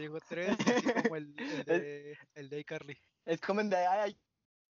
[0.00, 2.96] dijo tres, así como el, el de, el de iCarly.
[3.24, 4.16] Es como el de ay,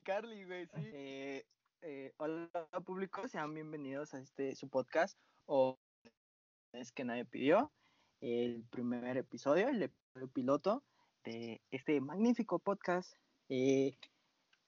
[0.02, 0.90] Carly, güey, sí.
[0.92, 1.46] Eh,
[1.82, 2.50] eh, hola
[2.84, 5.78] público, sean bienvenidos a este su podcast o
[6.72, 7.72] es que nadie pidió
[8.20, 10.84] el primer episodio, el episodio piloto
[11.24, 13.14] de este magnífico podcast
[13.48, 13.96] eh,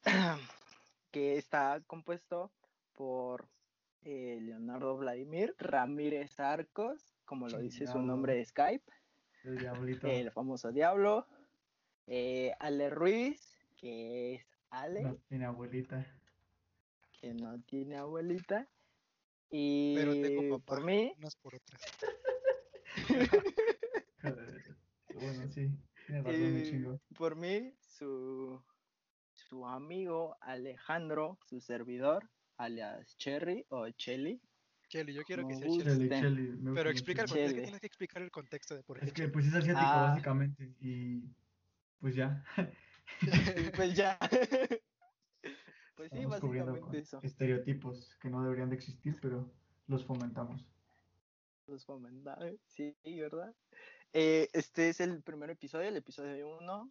[1.10, 2.52] que está compuesto
[2.94, 3.48] por
[4.02, 8.84] eh, Leonardo Vladimir Ramírez Arcos, como lo dice su nombre de Skype,
[9.48, 10.06] El diablito.
[10.06, 11.26] el famoso Diablo,
[12.06, 16.06] eh, Ale Ruiz, que es Ale, No tiene abuelita.
[17.20, 18.68] que no tiene abuelita,
[19.50, 21.80] y Pero tengo papá, por mí, unas por otras.
[25.14, 25.68] Bueno, sí.
[26.06, 27.00] Tiene razón, y chingo.
[27.16, 28.62] por mí, su,
[29.34, 34.40] su amigo Alejandro, su servidor, alias Cherry o Chelly.
[34.88, 35.84] Chelly, yo quiero que sea guste.
[35.84, 36.08] Chelly.
[36.08, 38.74] Chelly, Chelly, me gusta Pero explica el contexto, es que tienes que explicar el contexto
[38.74, 40.08] de por qué Es que pues es asiático, Ah.
[40.10, 40.74] básicamente.
[40.80, 41.22] Y
[42.00, 42.44] pues ya.
[43.74, 44.18] Pues ya.
[45.96, 47.20] pues sí, Estamos básicamente eso.
[47.22, 49.50] estereotipos que no deberían de existir, pero
[49.86, 50.64] los fomentamos.
[51.66, 53.54] Los fomentaba, Sí, ¿verdad?
[54.12, 56.90] Eh, este es el primer episodio, el episodio 1,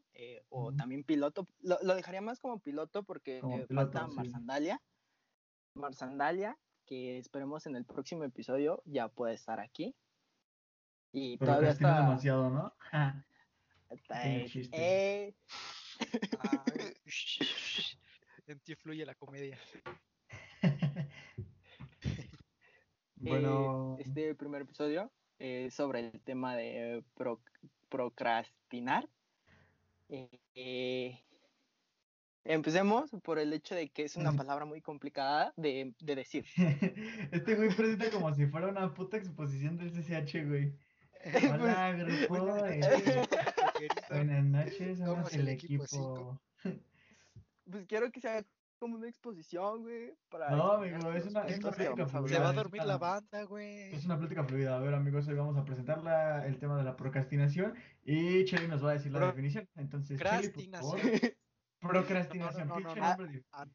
[0.50, 0.76] o Ujú.
[0.78, 1.48] también piloto.
[1.62, 4.16] Lo, lo dejaría más como piloto porque Como eh, piloto, falta sí.
[4.18, 4.82] Marsandalia.
[5.74, 6.58] Marsandalia,
[6.88, 9.94] que esperemos en el próximo episodio ya puede estar aquí.
[11.12, 12.02] Y Pero todavía está.
[12.02, 12.74] demasiado, ¿no?
[14.10, 15.36] eh, eh,
[18.48, 19.58] en ti fluye la comedia.
[23.16, 27.42] bueno, Eh, este primer episodio es sobre el tema de pro-
[27.90, 29.10] procrastinar.
[30.10, 31.27] Eh, eh,
[32.48, 36.46] empecemos por el hecho de que es una palabra muy complicada de, de decir.
[37.32, 40.74] este güey presenta como si fuera una puta exposición del CCH, güey.
[41.52, 42.66] Hola, grupo.
[42.68, 43.28] eh,
[44.10, 46.42] Buenas noches, somos el el equipo equipo.
[47.70, 48.46] Pues quiero que sea
[48.80, 50.14] como una exposición, güey.
[50.30, 52.28] Para No, amigo, es una- es una plática fluida.
[52.36, 53.94] Se va a dormir la banda, güey.
[53.94, 54.78] Es una plática fluida.
[54.78, 57.74] A ver, amigos, hoy vamos a presentar la- el tema de la procrastinación
[58.06, 59.68] y Chelly nos va a decir la Pro- definición.
[59.76, 61.00] Entonces, Chelly, por favor.
[61.80, 62.68] Procrastinación.
[62.68, 62.94] No, no,
[63.52, 63.66] Ah.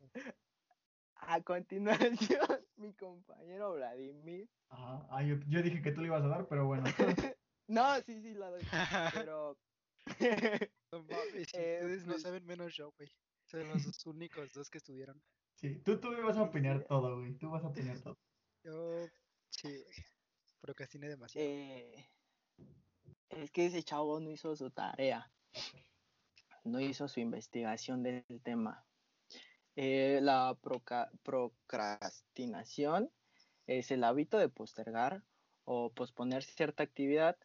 [1.25, 2.19] A continuación,
[2.77, 4.49] mi compañero Vladimir.
[4.71, 5.07] Ajá.
[5.11, 6.85] Ah, yo, yo dije que tú le ibas a dar, pero bueno.
[7.69, 8.61] No, sí, sí, la doy.
[9.15, 9.57] Pero.
[10.91, 13.09] No mames, si Eh, ustedes no pues- saben menos yo, güey.
[13.47, 15.23] Son los dos únicos dos que estudiaron.
[15.55, 16.84] Sí, tú, tú me vas a opinar Sí.
[16.89, 17.34] todo, güey.
[17.39, 18.19] Tú vas a opinar todo.
[18.65, 19.07] Yo,
[19.51, 19.84] sí.
[20.61, 21.47] Procrastiné demasiado.
[21.49, 22.11] eh,
[23.31, 25.33] es que ese chavo no hizo su tarea.
[26.65, 28.84] No hizo su investigación del tema.
[29.75, 33.11] Eh, la proca- procrastinación
[33.67, 35.22] es el hábito de postergar
[35.65, 37.37] o posponer cierta actividad.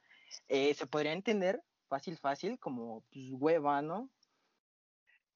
[0.48, 4.10] Eh, se podría entender fácil, fácil, como pues, hueva, ¿no?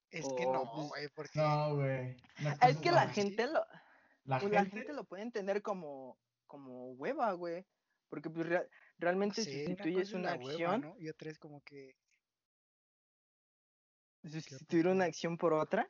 [0.10, 1.40] es que no, pues- güey, porque.
[1.40, 2.18] No, güey.
[2.62, 3.66] Es que la no, gente lo,
[4.26, 4.92] La pues, la gente.
[4.92, 7.66] lo puede entender como, como hueva, güey.
[8.10, 9.66] Porque pues, rea- realmente sí,
[10.14, 10.96] una la hueva, acción, ¿no?
[11.00, 11.96] Y otra es como que.
[14.24, 15.90] Sustituir una acción por otra,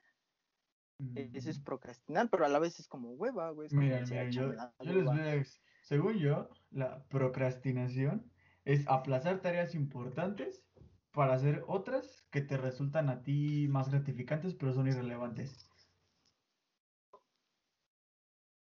[1.02, 1.32] Mm.
[1.34, 3.68] eso es procrastinar, pero a la vez es como hueva, güey.
[3.68, 5.12] es como yo, "Échame la yo les hueva".
[5.12, 5.44] voy a
[5.82, 8.32] según yo, la procrastinación
[8.66, 10.64] es aplazar tareas importantes
[11.12, 15.68] para hacer otras que te resultan a ti más gratificantes, pero son irrelevantes.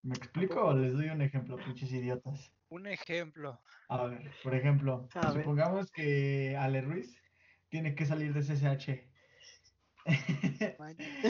[0.03, 2.53] ¿Me explico o les doy un ejemplo, pinches idiotas?
[2.72, 3.62] Un ejemplo.
[3.90, 5.53] A ver, por ejemplo, A ver.
[5.56, 7.22] supongamos que Ale Ruiz
[7.69, 9.12] tiene que salir de CCH.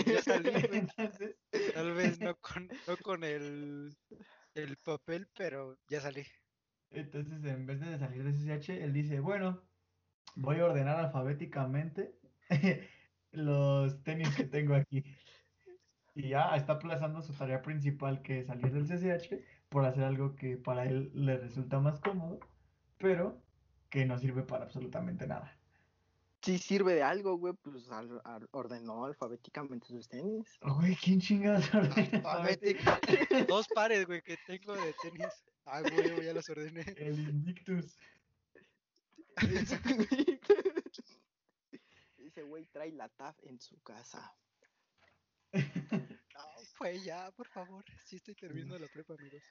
[0.05, 0.49] Ya salí.
[0.71, 1.35] Entonces,
[1.73, 3.95] Tal vez no con, no con el,
[4.53, 6.23] el papel, pero ya salí.
[6.89, 9.63] Entonces, en vez de salir de CCH, él dice, bueno,
[10.35, 12.19] voy a ordenar alfabéticamente
[13.31, 15.03] los tenis que tengo aquí.
[16.15, 20.35] Y ya está aplazando su tarea principal, que es salir del CCH, por hacer algo
[20.35, 22.39] que para él le resulta más cómodo,
[22.97, 23.47] pero
[23.89, 25.62] que no sirve para absolutamente nada.
[26.43, 30.57] Si sirve de algo, güey, pues al- al- ordenó alfabéticamente sus tenis.
[30.61, 32.75] Güey, ¿quién chingados alfabéticamente?
[33.47, 35.45] Dos pares, güey, que tengo de tenis.
[35.65, 36.83] Ah, güey, ya los ordené.
[36.97, 37.97] El Invictus.
[42.17, 44.33] Ese güey trae la TAF en su casa.
[46.33, 46.39] No,
[46.79, 47.85] pues ya, por favor.
[48.03, 49.43] Sí estoy terminando la prepa, amigos.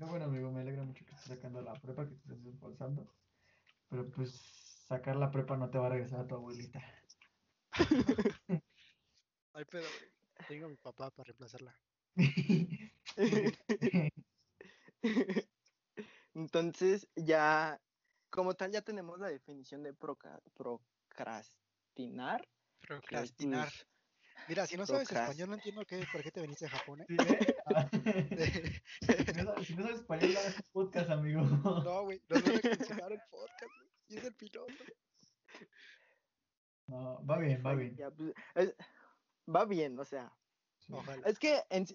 [0.00, 3.14] No, bueno, amigo, me alegra mucho que estés sacando la prepa, que te estés esforzando.
[3.88, 4.57] Pero pues
[4.88, 6.80] sacar la prepa no te va a regresar a tu abuelita.
[9.54, 9.86] Ay, pero
[10.48, 11.78] tengo a mi papá para reemplazarla.
[16.34, 17.80] Entonces, ya
[18.30, 22.46] como tal ya tenemos la definición de proca- procrastinar.
[22.80, 23.70] Procrastinar.
[24.48, 27.00] Mira, si no sabes procrast- español, no entiendo qué, por qué te veniste de Japón,
[27.02, 27.06] ¿eh?
[27.08, 27.38] Sí, ¿eh?
[27.70, 31.42] Ah, si, no sabes, si no sabes español, no hagas podcast, amigo.
[31.42, 33.97] No, güey, nos van a cancelar el podcast, güey.
[34.08, 34.72] Y es el piloto.
[36.86, 37.94] No, va bien, va bien.
[37.96, 38.74] ya, pues, es-
[39.54, 40.32] va bien, o sea.
[40.78, 40.92] Sí.
[40.94, 41.26] Ojalá.
[41.28, 41.86] Es que en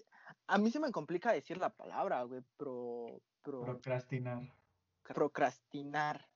[0.46, 2.42] a mí se me complica decir la palabra, güey.
[2.56, 4.54] Pro, pro, Procrastinar.
[5.02, 6.28] procrastinar.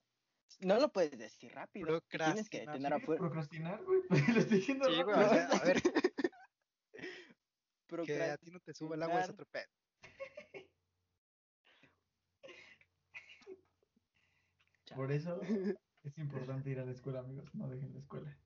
[0.61, 2.01] No lo puedes decir rápido.
[2.09, 2.75] Tienes que Procrastinar.
[2.75, 3.03] tener ¿Sí?
[3.03, 3.21] afuera.
[3.21, 4.01] Procrastinar, güey.
[4.37, 5.27] Lo estoy diciendo Sí, güey, rápido.
[5.27, 5.83] o sea, a ver,
[8.07, 9.69] que a ti no te suba el agua es otro pedo.
[14.95, 15.41] Por eso
[16.05, 17.55] es importante ir a la escuela, amigos.
[17.55, 18.39] No dejen la escuela.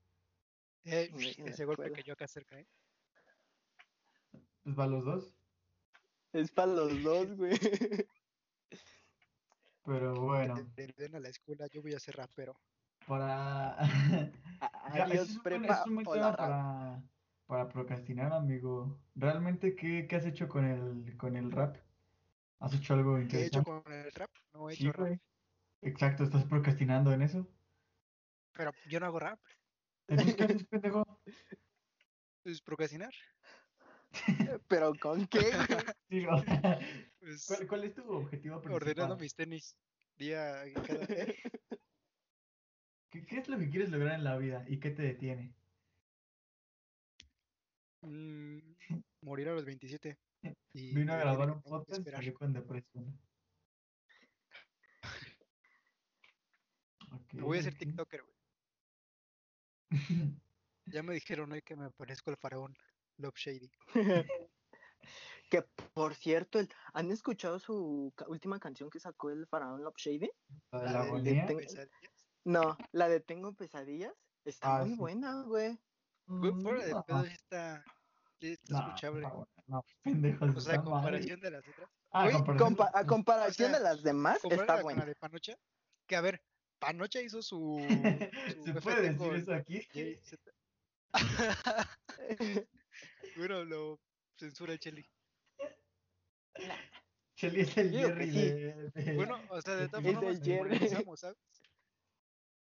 [0.85, 1.09] Eh,
[1.45, 2.67] ese golpe que yo acá cerca, ¿eh?
[4.63, 5.37] Pues va los dos.
[6.33, 7.57] Es para los dos, güey.
[9.85, 12.55] Pero bueno, a la escuela, yo voy a ser rapero.
[13.07, 13.77] para.
[14.59, 15.73] Adiós, es un prepa.
[15.81, 17.03] es un buen tema para,
[17.45, 19.01] para procrastinar, amigo.
[19.15, 21.77] ¿Realmente qué, qué has hecho con el, con el rap?
[22.59, 23.63] ¿Has hecho algo ¿Qué he hecho interesante?
[23.63, 24.31] con el rap?
[24.53, 24.99] No he Sí, hecho rap.
[25.07, 25.21] güey.
[25.83, 27.47] Exacto, ¿estás procrastinando en eso?
[28.53, 29.39] Pero yo no hago rap.
[30.07, 31.03] Entonces, ¿qué haces, pendejo?
[32.45, 33.13] Es procrastinar.
[34.67, 35.51] Pero con qué?
[36.09, 36.61] Sí, o sea,
[37.19, 39.17] Pues, ¿cuál, cuál es tu objetivo ordenando principal?
[39.17, 39.75] mis tenis.
[40.15, 41.33] Día cada día.
[43.09, 45.55] ¿Qué, qué es lo que quieres lograr en la vida y qué te detiene?
[48.01, 48.75] Mm,
[49.21, 50.17] morir a los 27.
[50.73, 53.19] Y Vino a grabar un podcast y salió con depresión.
[57.33, 57.79] Voy a hacer ok.
[57.79, 58.33] TikToker, güey.
[60.85, 62.75] Ya me dijeron hoy que me parezco al faraón.
[63.17, 63.71] Love Shady.
[65.49, 65.61] que
[65.93, 70.31] por cierto, el- ¿han escuchado su ca- última canción que sacó el Faraón Love Shady?
[70.71, 71.43] La de La de-.
[71.45, 72.27] Tengo- Pesadillas.
[72.45, 74.13] No, la de Tengo Pesadillas.
[74.45, 74.95] Está Ah, muy sí.
[74.97, 75.77] buena, güey.
[76.25, 77.83] Güey, fuera de Mm, pedo está,
[78.41, 79.21] está escuchable.
[79.21, 80.85] no, no, pendejos, O sea, a mal.
[80.85, 81.89] comparación de las otras.
[82.11, 85.01] Ah, Güey, comparación Compa- de- a comparación sea, de las demás, está buena.
[85.01, 85.53] la de Panocha.
[86.07, 86.41] Que a ver,
[86.85, 87.77] Panocha hizo su.
[88.57, 89.87] su ¿Se puede decir con eso aquí?
[93.37, 93.99] Bueno, lo
[94.37, 95.05] censura el Cheli.
[97.35, 98.35] Shelly es el que Jerry sí.
[98.37, 101.37] de, de- Bueno, o sea, de todas Es formas, ¿sabes?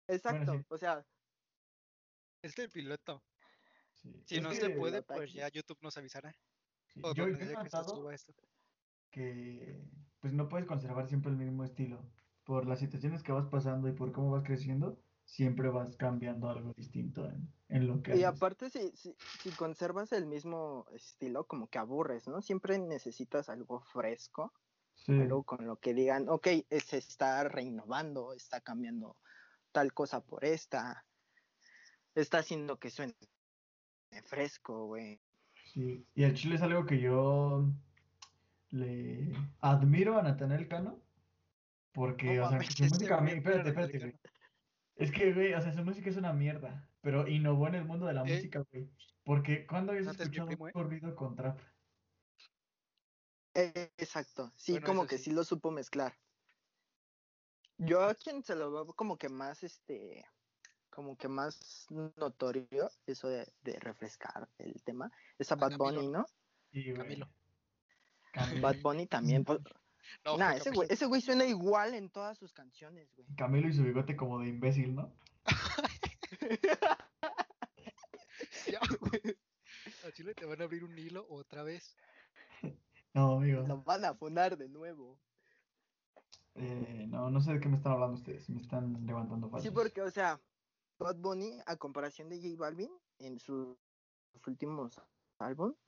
[0.08, 0.64] Exacto, sí.
[0.68, 1.06] o sea,
[2.42, 3.22] Este es el piloto.
[3.92, 6.32] sí, Si es no que- se puede, pues ya YouTube nos avisará.
[6.94, 8.32] sí, O yo, he que notado suba esto.
[9.10, 9.78] que
[10.20, 12.02] pues no puedes conservar siempre el mismo estilo.
[12.46, 16.72] Por las situaciones que vas pasando y por cómo vas creciendo, siempre vas cambiando algo
[16.74, 18.24] distinto en, en lo que y haces.
[18.24, 22.40] aparte si, si, si conservas el mismo estilo, como que aburres, ¿no?
[22.42, 24.54] Siempre necesitas algo fresco,
[24.94, 29.18] Sí, algo con lo que digan, ok, eh, se está renovando, está cambiando
[29.72, 31.06] tal cosa por esta,
[32.16, 33.16] está haciendo que suene
[34.24, 35.20] fresco, güey.
[35.64, 36.06] sí.
[36.14, 37.72] Y el chile es algo que yo
[38.70, 41.05] le admiro a Natanael Cano.
[41.96, 44.20] Porque, No o sea, su música, a mí- espérate, espérate, güey.
[44.96, 48.04] Es que, güey, o sea, su música es una mierda, pero innovó en el mundo
[48.06, 48.90] de la Eh, música, güey.
[49.24, 50.72] Porque cuando habías ¿no te es mi escuchado primo, un eh?
[50.72, 51.58] corrido con trap?
[53.54, 55.24] Eh, Exacto, sí, Bueno, como que sí.
[55.24, 56.14] sí lo supo mezclar.
[57.78, 60.24] Yo a quien se lo veo como que más, este,
[60.90, 66.06] como que más notorio, eso de, de refrescar el tema, es a Bad Camilo, Bunny,
[66.08, 66.18] ¿no?
[66.20, 66.26] ¿no?
[66.72, 66.96] Sí, güey.
[66.96, 67.28] Camilo.
[68.32, 68.60] Camilo.
[68.62, 69.44] Bad Bunny también.
[69.44, 69.58] pues,
[70.24, 73.26] No, nah, fue ese güey, ese güey suena igual en todas sus canciones, güey.
[73.36, 75.12] Camilo y su bigote como de imbécil, ¿no?
[78.66, 79.20] Ya, güey.
[80.06, 81.96] A Chile te van a abrir un hilo otra vez.
[83.14, 83.62] No, amigo.
[83.66, 85.18] Lo van a funar de nuevo.
[86.54, 88.50] Eh, no, no sé de qué me están hablando ustedes.
[88.50, 89.66] Me están levantando falsos.
[89.66, 90.38] Sí, porque, o sea,
[90.98, 93.78] Bad Bunny, a comparación de J Balvin, en sus
[94.46, 95.00] últimos
[95.38, 95.78] álbumes,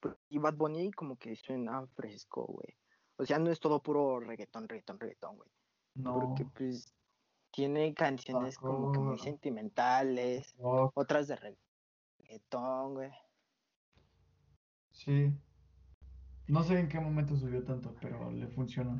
[0.00, 2.74] pues, y Bad Bunny como que suena fresco, güey.
[3.18, 5.50] O sea, no es todo puro reggaetón, reggaetón, reggaetón, güey.
[5.94, 6.14] No.
[6.14, 6.94] Porque, pues,
[7.50, 11.58] tiene canciones como que muy sentimentales, otras de
[12.20, 13.10] reggaetón, güey.
[14.92, 15.32] sí.
[16.46, 18.98] No sé en qué momento subió tanto, pero le funcionó.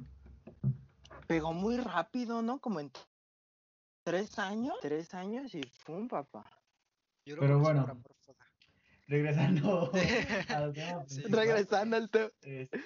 [1.27, 2.61] Pegó muy rápido, ¿no?
[2.61, 2.93] Como en
[4.03, 6.45] tres años, tres años y ¡pum, papá!
[7.25, 8.03] Yo creo Pero que bueno.
[8.03, 8.48] por foda.
[9.09, 9.91] Regresando
[10.49, 11.23] al tema Sí.
[11.23, 12.31] Regresando al tema.
[12.43, 12.79] Este,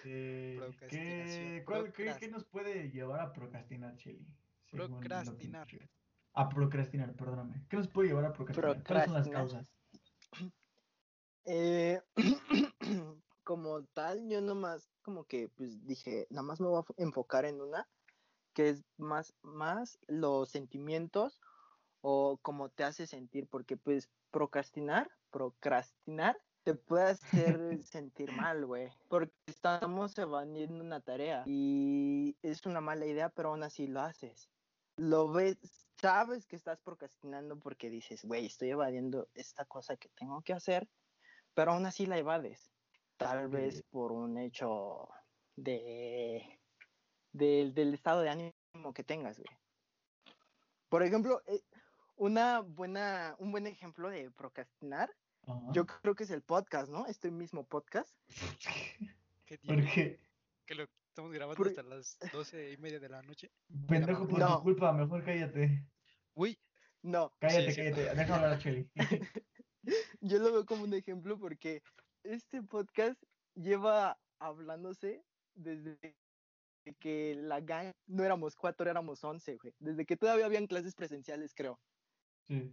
[0.88, 4.19] ¿qué, cuál- qué- qué nos puede llevar a procrastinar, que
[4.71, 5.67] Procrastinar.
[6.35, 7.67] A procrastinar, perdóname.
[7.69, 8.83] ¿Qué nos puede llevar a procrastinar?
[8.85, 9.67] ¿Cuáles son las causas?
[11.45, 12.00] Eh,
[13.45, 17.45] como tal, yo nomás como que pues dije, nada más me voy a fo- enfocar
[17.45, 17.88] en una,
[18.55, 21.41] que es más, más los sentimientos
[22.00, 28.93] o cómo te hace sentir, porque pues procrastinar, procrastinar te puede hacer sentir mal, güey,
[29.09, 34.49] porque estamos evadiendo una tarea y es una mala idea, pero aún así lo haces.
[34.97, 35.59] Lo ves,
[36.01, 40.89] sabes que estás procrastinando porque dices, güey, estoy evadiendo esta cosa que tengo que hacer,
[41.55, 42.71] pero aún así la evades.
[43.17, 45.09] Tal vez por un hecho
[45.57, 46.61] de,
[47.33, 48.53] de- del estado de ánimo
[48.95, 49.57] que tengas, güey.
[50.89, 51.62] Por ejemplo, eh,
[52.17, 55.11] una buena, un buen ejemplo de procrastinar,
[55.73, 57.07] Yo creo que es el podcast, ¿no?
[57.07, 58.15] Este mismo podcast.
[59.45, 59.83] ¿Qué tiene?
[59.83, 60.21] Porque,
[60.67, 63.51] Que lo estamos grabando Por- hasta las doce y media de la noche.
[63.89, 64.63] pendejo, por tu No.
[64.63, 65.85] culpa, mejor cállate.
[66.35, 66.59] Uy,
[67.03, 67.77] No, Cállate, sí.
[67.83, 68.03] cállate.
[68.15, 68.89] Déjame hablar, Cheli.
[70.21, 71.83] yo lo veo como un ejemplo porque
[72.23, 73.21] este podcast
[73.55, 75.99] lleva hablándose desde
[77.01, 79.75] que la gang no éramos cuatro, éramos once, güey.
[79.81, 81.81] Desde que todavía habían clases presenciales, creo.
[82.47, 82.73] Sí.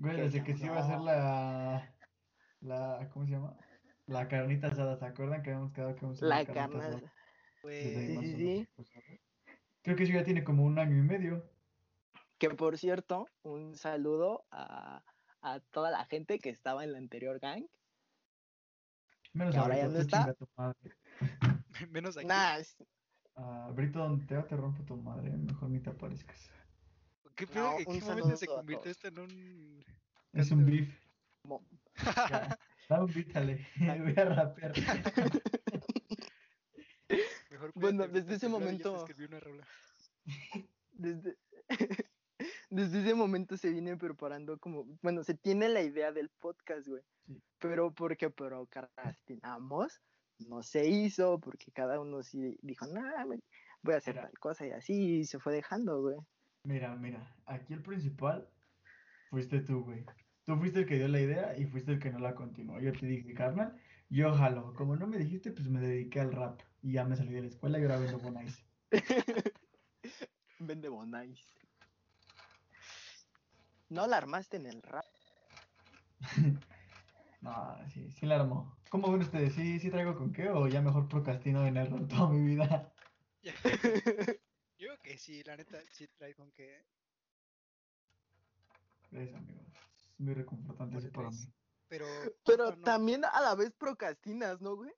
[0.00, 1.04] Güey, desde que se iba a hacer no.
[1.04, 1.94] la,
[2.60, 3.56] la, ¿cómo se llama?
[4.06, 6.96] La carnita asada, ¿se acuerdan que habíamos quedado que íbamos a hacer La carnita carne.
[6.96, 7.12] asada?
[7.62, 8.68] Sí, sí, sí.
[9.82, 11.44] Creo que eso ya tiene como un año y medio.
[12.38, 15.02] Que por cierto, un saludo a,
[15.42, 17.66] a toda la gente que estaba en la anterior gang.
[19.34, 20.34] Menos Que a ahora ya Brito, no tú está.
[20.34, 20.96] tu madre.
[21.90, 22.26] menos aquí.
[22.26, 22.76] Nah, es-
[23.36, 26.50] Ah, Brito, donde te va te rompo tu madre, mejor ni te aparezcas.
[27.40, 27.64] ¿Qué pedo?
[27.72, 28.96] No, ¿En un qué momento se saludo a convirtió todos.
[28.96, 29.84] esto en un.
[30.32, 30.88] Es un beef.
[31.44, 31.64] mo-.
[32.88, 33.66] Dame un beat, Ale.
[33.78, 34.72] Voy a rapear.
[37.50, 39.66] Mejor Bueno, desde ese momento- escribí una rola.
[40.92, 41.36] desde,
[42.70, 47.02] desde ese momento se viene preparando como, bueno, se tiene la idea del podcast, güey.
[47.26, 47.42] Sí.
[47.58, 50.00] Pero porque procrastinamos,
[50.38, 53.40] no se hizo, porque cada uno sí dijo, me-
[53.82, 56.16] voy a hacer tal cosa y así, y se fue dejando, güey.
[56.62, 58.48] Mira, mira, aquí el principal
[59.30, 60.04] fuiste tú, güey.
[60.44, 62.80] Tú fuiste el que dio la idea y fuiste el que no la continuó.
[62.80, 64.74] Yo te dije, carnal, yo jalo.
[64.74, 66.60] Como no me dijiste, pues me dediqué al rap.
[66.82, 68.64] Y ya me salí de la escuela y ahora vendo Bonais.
[70.58, 71.40] Vende Bonais.
[73.88, 75.06] No la armaste en el rap.
[77.42, 78.76] No, sí, sí la armó.
[78.90, 79.54] ¿Cómo ven ustedes?
[79.54, 82.92] ¿Sí, sí traigo con qué o ya mejor procrastino en el rap toda mi vida?
[85.10, 86.84] Que sí, la neta, sí trae con que.
[89.10, 89.60] Gracias, amigo.
[89.96, 91.52] Es muy reconfortante eso para mí.
[91.88, 92.06] Pero.
[92.44, 94.92] Pero no, también a la vez procrastinas, ¿no, güey?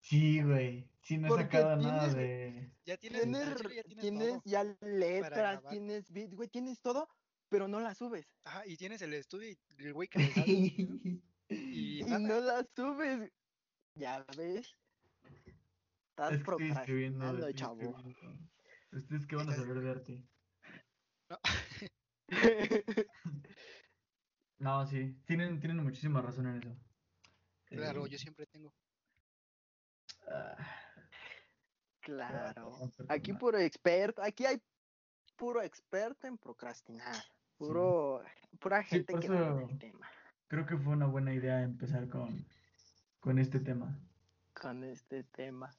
[0.00, 0.88] Sí, güey.
[1.02, 2.72] Sí, no he Porque sacado nada de...
[2.86, 3.24] Ya tienes.
[3.24, 7.06] Tienes, ya tienes, ya letras, tienes beat, güey, tienes todo,
[7.50, 8.26] pero no la subes.
[8.44, 13.30] Ajá, y tienes el estudio y el güey que le sabe, y no la subes.
[13.94, 14.74] Ya ves.
[16.08, 17.82] Estás Es procrastinando, chavo.
[17.82, 18.52] escribiendo.
[18.92, 20.22] ¿Ustedes qué van a saber de arte?
[21.30, 21.38] No,
[24.58, 26.76] No, sí, tienen, tienen muchísima razón en eso.
[27.64, 28.72] claro, Eh, yo siempre tengo.
[30.28, 30.56] ah,
[32.00, 32.78] claro.
[33.08, 34.62] Aquí puro experto, aquí hay
[35.36, 37.24] puro experto en procrastinar.
[37.58, 38.22] Puro,
[38.60, 40.08] pura Sí, gente por que eso- el tema
[40.48, 42.44] creo que fue una buena idea empezar con,
[43.20, 43.98] con este tema.
[44.52, 45.74] con este tema.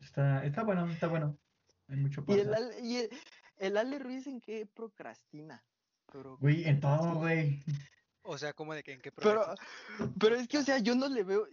[0.00, 1.36] Está, está bueno, está bueno.
[1.88, 2.54] Hay mucho Y el.
[2.54, 3.10] Ale- y el,
[3.58, 5.64] el Ale Ruiz en qué procrastina.
[6.40, 7.20] Güey, en todo, Procrastina.
[7.20, 7.62] güey.
[8.22, 9.54] O sea, como de que en qué Pero, programa?
[10.20, 11.46] pero es que, o sea, yo no le veo,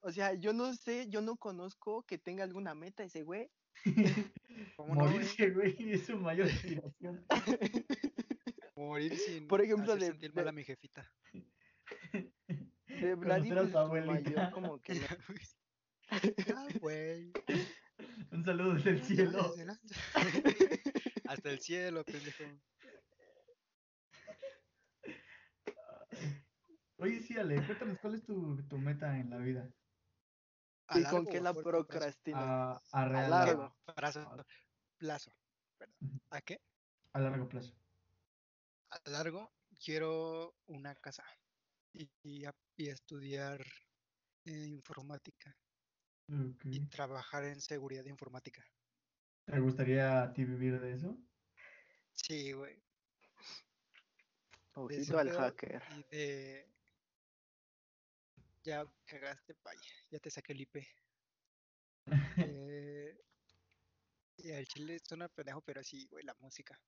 [0.00, 3.50] o sea, yo no sé, yo no conozco que tenga alguna meta ese güey.
[4.76, 5.12] ¿Cómo no, güey?
[5.14, 7.26] Morirse, güey, es su mayor aspiración.
[8.76, 11.10] Morir sin Por ejemplo, hacer de- sentir mal a mi jefita.
[12.86, 13.54] De Vladimir
[14.04, 15.00] mayor como que
[16.10, 17.32] ah, güey.
[18.32, 19.54] Un saludo desde el cielo.
[21.28, 22.44] Hasta el cielo, pendejo.
[26.98, 29.70] Oye, sí, Ale, cuéntanos, ¿cuál es tu, tu meta en la vida?
[30.88, 32.72] ¿A ¿Y con qué la a procrastina?
[32.72, 33.76] A, a real- largo.
[34.98, 35.30] Plazo.
[36.00, 36.18] Ujú.
[36.30, 36.58] ¿A qué?
[37.12, 37.72] a largo plazo.
[38.90, 39.50] A largo
[39.84, 41.24] quiero una casa
[41.92, 43.60] y, y a- y estudiar
[44.44, 45.56] eh, informática
[46.64, 48.62] Y trabajar en seguridad informática.
[49.46, 51.18] ¿Te gustaría a ti vivir de eso?
[52.12, 52.82] Sí, güey.
[54.74, 55.82] Ojito al hacker.
[55.96, 56.68] Y de...
[58.62, 59.90] Ya cagaste, vaya.
[60.10, 60.76] Ya te saqué el IP.
[62.36, 63.18] Eh,
[64.36, 66.80] y al chile suena pendejo, pero sí, güey, la música.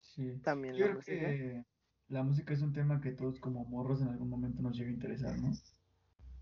[0.00, 0.38] Sí.
[0.42, 1.26] También Yo la creo música.
[1.26, 1.64] que
[2.08, 4.94] la música es un tema que todos como morros en algún momento nos llega a
[4.94, 5.50] interesar, ¿no?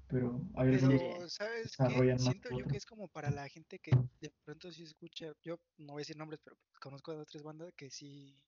[0.08, 3.78] Pero hay algunos Pero, ¿sabes más Siento que yo que es como para la gente
[3.78, 7.26] que de pronto sí escucha, yo no voy a decir nombres, pero conozco a dos
[7.28, 8.42] tres bandas que sí,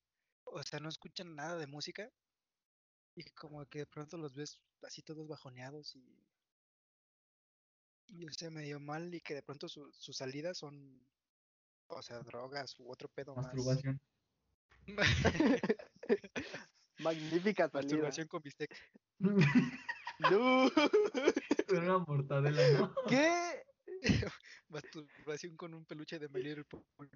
[0.45, 2.11] o sea, no escuchan nada de música
[3.15, 6.27] y como que de pronto los ves así todos bajoneados y,
[8.07, 11.07] y o sea, medio mal y que de pronto su- sus salidas son,
[11.89, 13.47] o sea, drogas u otro pedo más.
[13.47, 14.01] Masturbación.
[16.99, 17.81] Magnífica salida.
[17.81, 18.75] Masturbación con bistec.
[20.31, 20.71] No.
[21.69, 22.95] Con una mortadela, ¿no?
[23.09, 23.63] ¿Qué?
[24.69, 27.09] Masturbación con un peluche de My Little Pony.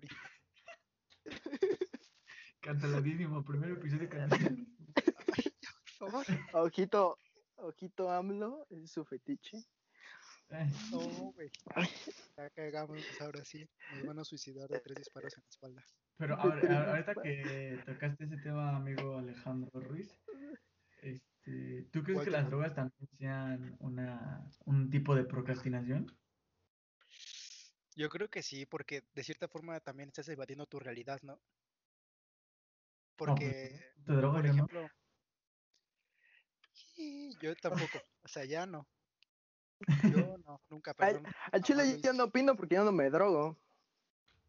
[2.61, 4.67] Canceladísimo, primer episodio canceladísimo.
[5.99, 6.27] Por favor.
[6.55, 7.19] Ojito,
[7.57, 9.59] ojito AMLO, es su fetiche.
[10.91, 10.99] No,
[11.33, 11.51] güey.
[12.37, 13.69] Ya cagamos ahora sí.
[13.95, 15.85] Nos van a suicidar de tres disparos en la espalda.
[16.17, 20.17] Pero a ver, a- ahorita que tocaste ese tema, amigo Alejandro Ruiz,
[21.03, 21.23] este,
[21.91, 26.07] ¿tú crees ¿Cuál que las drogas también sean una, un tipo de procrastinación?
[27.97, 31.41] Yo creo que sí, porque de cierta forma también estás evadiendo tu realidad, ¿no?
[33.23, 34.69] No, pues, Porque, ¿Te drogas por yo no?
[34.69, 34.91] ejemplo,
[36.97, 38.87] y yo tampoco, o sea, ya no.
[40.03, 41.27] Yo no, nunca, Al, perdón.
[41.53, 43.59] al chile yo no opino porque yo no me drogo.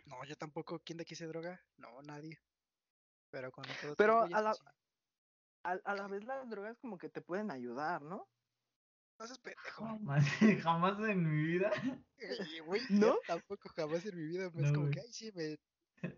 [0.05, 0.79] No, yo tampoco.
[0.79, 1.61] ¿Quién de aquí se droga?
[1.77, 2.39] No, nadie.
[3.31, 4.53] Pero con todo Pero a la-.
[5.65, 8.27] A, a la vez las drogas como que te pueden ayudar, ¿no?
[9.19, 9.85] No seas pendejo.
[9.85, 10.25] Jamás,
[10.63, 11.71] jamás en mi vida.
[12.65, 13.17] Güey, ¿No?
[13.27, 14.93] tampoco jamás en mi vida me es No, como güey.
[14.93, 15.57] que, ay, sí, me,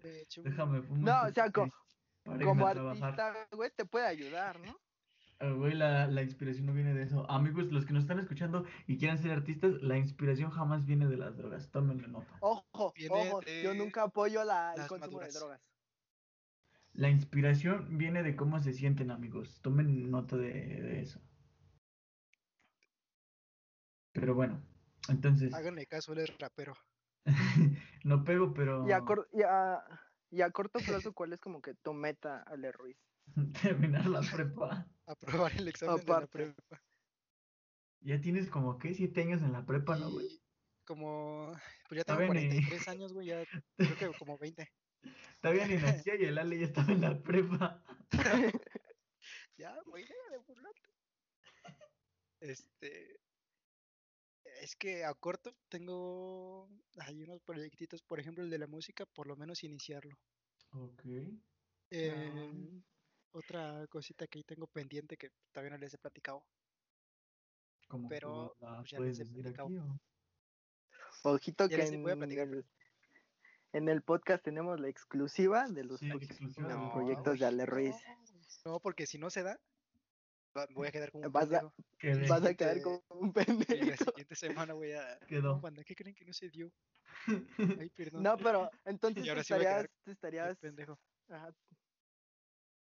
[0.04, 1.24] me eché un- Déjame fumar.
[1.24, 3.04] No, o sea, Como trabajar.
[3.22, 4.75] artista, güey, te puede ayudar, ¿no?
[5.39, 7.30] Ah, Güey, la, la inspiración no viene de eso.
[7.30, 11.16] Amigos, los que nos están escuchando y quieran ser artistas, la inspiración jamás viene de
[11.18, 11.70] las drogas.
[11.70, 12.38] Tómenlo nota.
[12.42, 15.34] Ojo, Viene ojo, yo nunca apoyo la, el consumo maduras.
[15.34, 15.62] de drogas.
[16.98, 19.62] La inspiración viene de cómo se sienten, amigos.
[19.62, 21.22] Tomen nota de, de eso.
[24.13, 24.60] Pero bueno,
[25.08, 26.74] entonces, Háganle caso, él es rapero.
[28.04, 29.84] no pego, pero Y a, cor- y, a,
[30.32, 32.98] y a corto plazo, ¿cuál es como que tu meta, Ale Ruiz?
[33.62, 34.88] terminar la prepa.
[35.06, 36.39] Aprobar el examen Aparte.
[36.39, 36.84] de la prepa.
[38.02, 38.95] Ya tienes como, ¿qué?
[38.95, 40.28] Siete años en la prepa, ¿no, güey?
[40.86, 41.52] Como,
[41.89, 43.43] pues ya tengo bien, y- 43 años, güey, ya
[43.76, 44.67] creo que como 20.
[45.41, 47.84] Todavía ni nacía y el Ale ya estaba en la prepa.
[49.58, 50.82] Ya, güey, de burlarte.
[52.39, 53.20] Este,
[54.62, 59.28] es que a corto tengo, hay unos proyectitos, por ejemplo, el de la música, por
[59.28, 60.15] lo menos iniciarlo.
[60.72, 61.02] Ok.
[61.89, 62.84] Eh, Ah.
[63.32, 66.43] Otra cosita que ahí tengo pendiente que todavía no les he platicado.
[67.88, 69.67] Como Pero, la pues, ya les he platicado.
[69.67, 70.02] aquí o...
[71.24, 72.48] Ojito Ya que les voy a platicar.
[73.73, 76.93] En el podcast tenemos la exclusiva de los Sí, proye- exclusiva de del los No,
[76.93, 77.95] proyectos de Ale Ruiz.
[78.65, 79.60] No, porque si no se da,
[80.58, 82.30] va- voy a quedar como un Vas a- pendejo.
[82.30, 83.86] Vas a quedar como un Y pendejo.
[83.89, 85.19] la siguiente semana voy a...
[85.27, 85.60] Quedó.
[85.62, 86.71] No, ¿qué creen que no se dio?
[87.86, 88.23] Ay, perdón.
[88.23, 90.99] No, pero entonces Y te sí estarías, te estarías, pendejo.
[91.30, 91.53] ajá,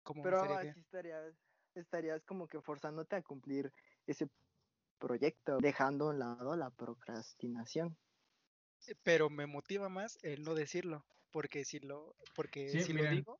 [0.03, 1.33] ¿Cómo pero así que- estarías,
[1.73, 3.71] estarías como que forzándote a cumplir
[4.07, 4.29] ese
[4.99, 7.97] proyecto, dejando a un lado la procrastinación.
[9.03, 13.39] Pero me motiva más el no decirlo, porque si lo, porque Sí, si lo digo,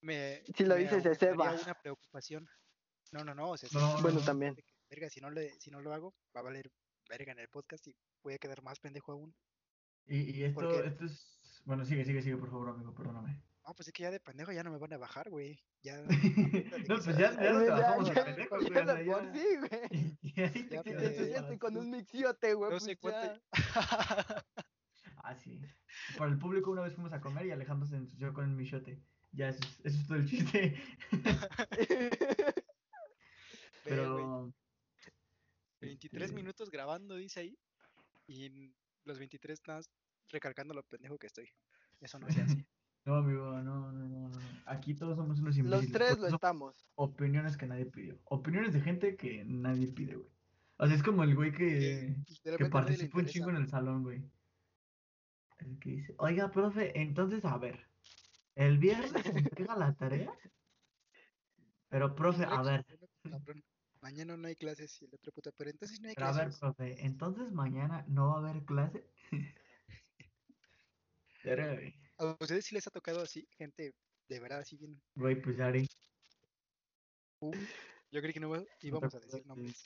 [0.00, 2.48] me, Si lo me dices, una preocupación.
[3.12, 4.24] No, no, no, o sea, sí, No, Bueno, no.
[4.24, 4.56] también.
[4.90, 6.70] verga, si no le, si no lo hago, va a valer
[7.08, 9.34] verga en el podcast y voy a quedar más pendejo aún.
[10.06, 11.32] Y, y esto, Porque- esto es...
[11.64, 13.42] Bueno, sigue, sigue, sigue, por favor, amigo, perdóname.
[13.66, 15.58] No, pues es que ya de pendejo ya no me van a bajar, güey.
[15.82, 15.96] Ya.
[16.88, 19.04] no, pues ya, ya no Ya- trabajamos ya- de pendejos, güey, ya o sea, de
[19.04, 20.18] por ya- sí, güey.
[20.22, 22.84] y ahí te Ya, Si quedas te ensuciaste con un para mixiote, güey, No pues
[22.84, 23.40] sé cuánto.
[25.26, 25.60] Ah, sí.
[26.16, 29.02] Para el público una vez fuimos a comer y Alejandro se ensució con el michote.
[29.32, 30.80] Ya, eso es, eso es todo el chiste.
[33.84, 34.54] Pero...
[35.80, 37.58] 23 este, minutos grabando, dice ahí.
[38.28, 38.72] Y
[39.04, 39.90] los 23 nada más
[40.30, 41.48] recalcando lo pendejo que estoy.
[42.00, 42.66] Eso no se hace.
[43.04, 44.38] No, amigo, no, no, no, no.
[44.64, 45.92] Aquí todos somos unos Los imbéciles.
[45.92, 46.88] tres porque lo estamos.
[46.96, 48.18] opiniones que nadie pidió.
[48.24, 50.28] Opiniones de gente que nadie pide, güey.
[50.78, 52.16] O sea, es como el güey que,
[52.58, 54.24] que participa un chingo en el salón, güey.
[55.58, 57.88] El que dice, oiga, profe, entonces, a ver,
[58.54, 60.32] ¿el viernes se entrega la tarea?
[61.88, 62.84] Pero, profe, a ver,
[64.00, 66.44] Mañana no hay clases y el otro puta, pero entonces no hay pero a ver,
[66.44, 66.60] clases.
[66.60, 69.04] profe, entonces mañana no va a haber clase.
[72.18, 73.46] ¿A ustedes sí les ha tocado así?
[73.56, 73.94] Gente
[74.28, 75.00] de verdad así bien.
[75.14, 75.86] Güey, pues ya haré.
[78.10, 79.84] Yo creí que no iba- íbamos a decir nombres.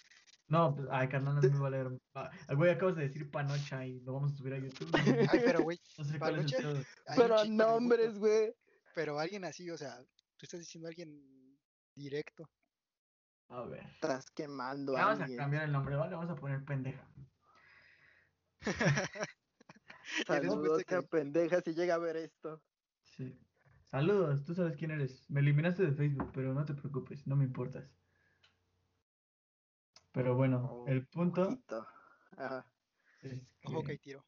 [0.50, 2.00] No, pues, ay, carnal, no me va a leer.
[2.14, 4.90] Ah, Güey, acabas de decir panocha y lo vamos a subir a YouTube.
[4.90, 6.84] No, Ay, pero güey, no sé cuál es el
[7.16, 8.52] Pero nombres, güey.
[8.92, 9.96] Pero alguien así, o sea,
[10.36, 11.56] tú estás diciendo a alguien
[11.94, 12.50] directo.
[13.48, 13.86] A ver.
[13.94, 16.16] Estás quemando a Vamos a cambiar el nombre, ¿vale?
[16.16, 17.08] Vamos a poner pendeja.
[20.26, 22.60] Saludos que- a pendeja si llega a ver esto.
[23.04, 23.38] Sí.
[23.84, 25.30] Saludos, tú sabes quién eres.
[25.30, 27.99] Me eliminaste de Facebook, pero no te preocupes, no me importas.
[30.12, 31.86] Pero bueno, Oh, el punto ojito.
[32.36, 32.64] Ajá.
[33.20, 34.24] es Ojo que hay tiro.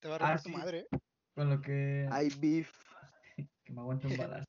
[0.00, 0.56] Te va a Ah, romper tu sí.
[0.56, 0.88] madre, ¿eh?
[1.34, 2.72] con lo que, Hay beef.
[3.64, 4.46] que me aguante un balazo.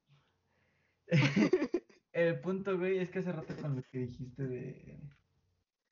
[2.12, 5.10] El punto, güey, es que hace rato con lo que dijiste de,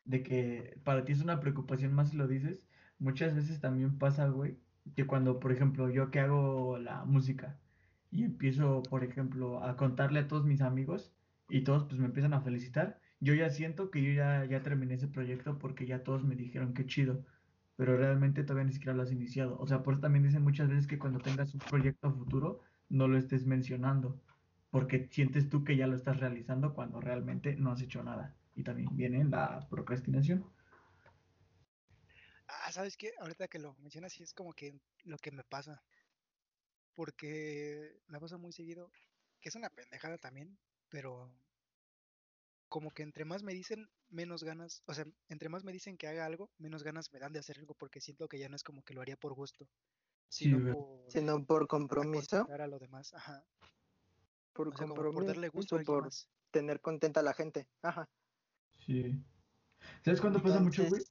[0.05, 2.67] de que para ti es una preocupación más si lo dices,
[2.99, 4.61] muchas veces también pasa, güey,
[4.95, 7.61] que cuando, por ejemplo, yo que hago la música
[8.11, 11.15] y empiezo, por ejemplo, a contarle a todos mis amigos
[11.49, 14.93] y todos pues me empiezan a felicitar, yo ya siento que yo ya, ya terminé
[14.95, 17.25] ese proyecto porque ya todos me dijeron que chido,
[17.75, 19.57] pero realmente todavía ni siquiera lo has iniciado.
[19.59, 23.07] O sea, por eso también dicen muchas veces que cuando tengas un proyecto futuro, no
[23.07, 24.21] lo estés mencionando
[24.69, 28.35] porque sientes tú que ya lo estás realizando cuando realmente no has hecho nada.
[28.55, 30.45] Y también viene la procrastinación.
[32.47, 33.13] Ah, ¿sabes qué?
[33.19, 35.81] Ahorita que lo mencionas, sí es como que lo que me pasa.
[36.93, 38.91] Porque me pasa muy seguido,
[39.41, 40.57] que es una pendejada también,
[40.89, 41.31] pero
[42.75, 46.07] como que entre más me dicen, menos ganas, o sea, entre más me dicen que
[46.09, 48.63] haga algo, menos ganas me dan de hacer algo, porque siento que ya no es
[48.63, 49.69] como que lo haría por gusto,
[50.29, 50.73] Sí, sino güey.
[50.73, 52.35] por Sino por compromiso.
[52.37, 53.13] acostumbrar a lo demás.
[53.13, 53.47] Ajá.
[54.53, 56.29] Por O sea, como por darle gusto compromiso, por más.
[56.51, 57.69] tener contenta a la gente.
[57.81, 58.09] Ajá.
[58.85, 59.25] Sí.
[60.03, 61.03] ¿Sabes cuándo pasa mucho, güey?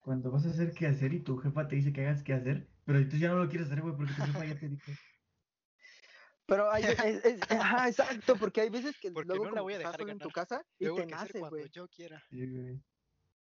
[0.00, 2.70] Cuando vas a hacer qué hacer y tu jefa te dice que hagas qué hacer,
[2.84, 4.98] pero tú ya no lo quieres hacer, güey, porque tu jefa ya te dijo.
[6.50, 9.74] Pero hay, es- es- ajá, exacto, porque hay veces que Porque luego no la voy
[9.74, 11.70] a dejar solo en tu casa y Luego te nace, güey.
[11.70, 12.20] yo quiera.
[12.28, 12.82] Sí, güey.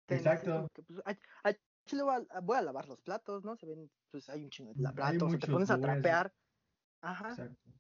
[0.07, 0.69] Te nace, es Exacto.
[0.73, 3.57] que, pues, ay, ay, chile, voy, a, voy a lavar los platos, ¿no?
[3.57, 6.35] Se ven, pues hay un chingo de Mm, platos, o te pones a trapear.
[7.03, 7.31] Ajá.
[7.31, 7.71] Exacto.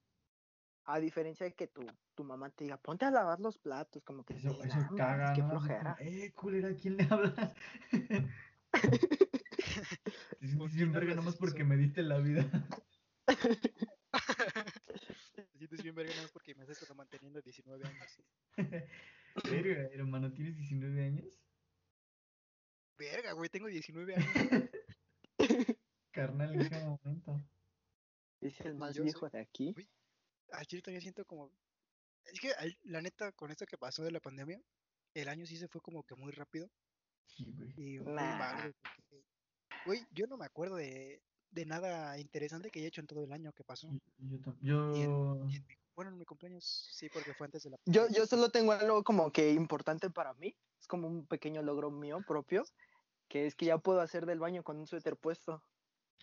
[0.86, 1.82] A diferencia de que tu,
[2.14, 5.42] tu mamá te diga, ponte a lavar los platos, como que Eso, "Ah, caga, qué
[5.42, 5.48] ¿no?
[5.50, 5.96] Flojera.
[6.00, 7.54] eh, culera, ¿a quién le hablas?
[10.38, 12.48] Te sientes ¿Con bien quién verga hablas, nomás porque me diste la vida.
[15.74, 18.22] Te sientes bien verga nada más porque me haces estar manteniendo 19 años.
[19.50, 21.40] Verga, hermano, ¿tienes 19 años?
[22.96, 24.70] Verga, güey, tengo 19 años.
[26.12, 27.44] Carnal, ¿en qué momento?
[28.40, 29.74] Es el más yo viejo de aquí.
[29.76, 29.88] Uy.
[30.52, 31.50] Al chile también siento como.
[32.26, 32.52] Es que
[32.84, 34.62] la neta, con esto que pasó de la pandemia,
[35.14, 36.70] el año sí se fue como que muy rápido
[37.26, 37.74] Sí, güey.
[37.76, 38.60] y Nah.
[38.60, 38.72] güey.
[38.74, 39.24] porque,
[39.86, 41.20] Güey, yo no me acuerdo de,
[41.54, 43.88] de nada interesante que haya hecho en todo el año que pasó.
[44.18, 44.94] Yo, tam- Y yo...
[45.44, 48.08] en, y en mi- bueno, en mi cumpleaños sí, porque fue antes de la Yo,
[48.08, 50.56] yo solo tengo algo como que importante para mí.
[50.80, 52.64] Es como un pequeño logro mío propio.
[53.28, 55.62] Que es que ya puedo hacer del baño con un suéter puesto.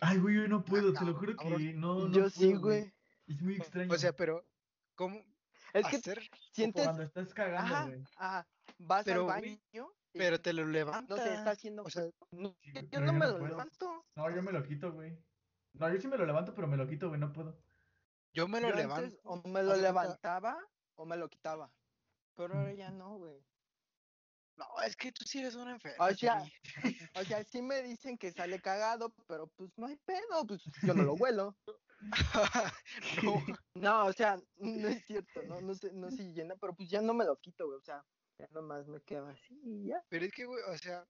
[0.00, 1.58] Ay, güey, yo no puedo, te lo juro cabrón.
[1.58, 2.92] que no, no yo sí, güey.
[3.26, 3.92] Es muy extraño.
[3.92, 4.44] O sea, pero,
[4.94, 5.24] ¿cómo
[5.72, 6.20] Es que hacer?
[6.52, 6.84] sientes.
[6.84, 8.02] Cuando estás cagando, Ajá, güey.
[8.16, 8.46] ajá.
[8.78, 9.58] Vas Pero, al baño.
[10.12, 11.22] Pero te lo no levantas.
[11.22, 11.82] sé, está haciendo.
[11.84, 13.48] O sea, no, Sí, yo no me no lo puedo.
[13.48, 14.04] levanto.
[14.16, 15.16] No, yo me lo quito, güey.
[15.74, 17.62] No, yo sí me lo levanto, pero me lo quito, güey, no puedo.
[18.34, 19.04] yo me lo Yo levanto.
[19.06, 20.58] antes o me lo levantaba
[20.96, 21.72] o me lo quitaba.
[22.36, 22.76] Pero ahora Mm.
[22.76, 23.44] ya no, güey.
[24.56, 26.06] No, es que tú sí eres una enferma.
[26.06, 26.42] O sea.
[27.16, 30.62] O sea, sí me dicen que sale cagado, pero pues no hay pedo, pues
[30.94, 31.56] yo no lo huelo.
[33.22, 33.42] no,
[33.74, 37.00] No, o sea, no es cierto, no, no sé, no se llena, pero pues ya
[37.00, 38.04] no me lo quito, güey, o sea,
[38.42, 40.02] ya nomás me quedo así y ya.
[40.08, 41.06] pero es que, güey, o sea,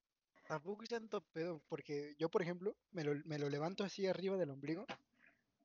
[0.46, 4.36] tampoco es tanto pedo, porque yo, por ejemplo, me lo, me lo levanto así arriba
[4.36, 4.86] del ombligo,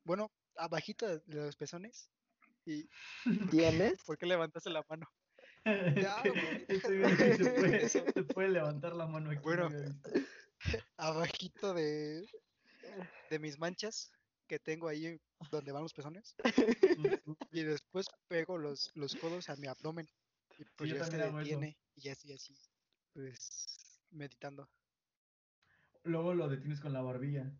[0.03, 2.09] bueno, abajito de de los pezones,
[2.65, 2.89] y
[3.49, 4.03] ¿Tienes?
[4.05, 5.07] ¿por qué levantaste la mano?
[5.95, 6.65] Ya, güey.
[6.79, 8.05] Se puede, Eso.
[8.13, 9.41] se puede levantar la mano aquí.
[9.43, 9.69] Bueno.
[10.97, 12.25] Abajito de,
[13.29, 14.11] de mis manchas
[14.47, 15.19] que tengo ahí
[15.51, 16.35] donde van los pezones,
[17.51, 20.07] y después pego los, los codos a mi abdomen,
[20.57, 21.49] y pues ya se hago eso.
[21.49, 22.55] detiene, y ya estoy así,
[23.13, 24.69] pues, meditando.
[26.03, 27.51] Luego lo detienes con la barbilla.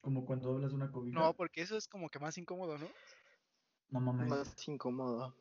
[0.00, 1.18] Como cuando doblas una cobija.
[1.18, 2.88] No, porque eso es como que más incómodo, ¿no?
[3.90, 4.28] No mames.
[4.28, 5.36] Más incómodo.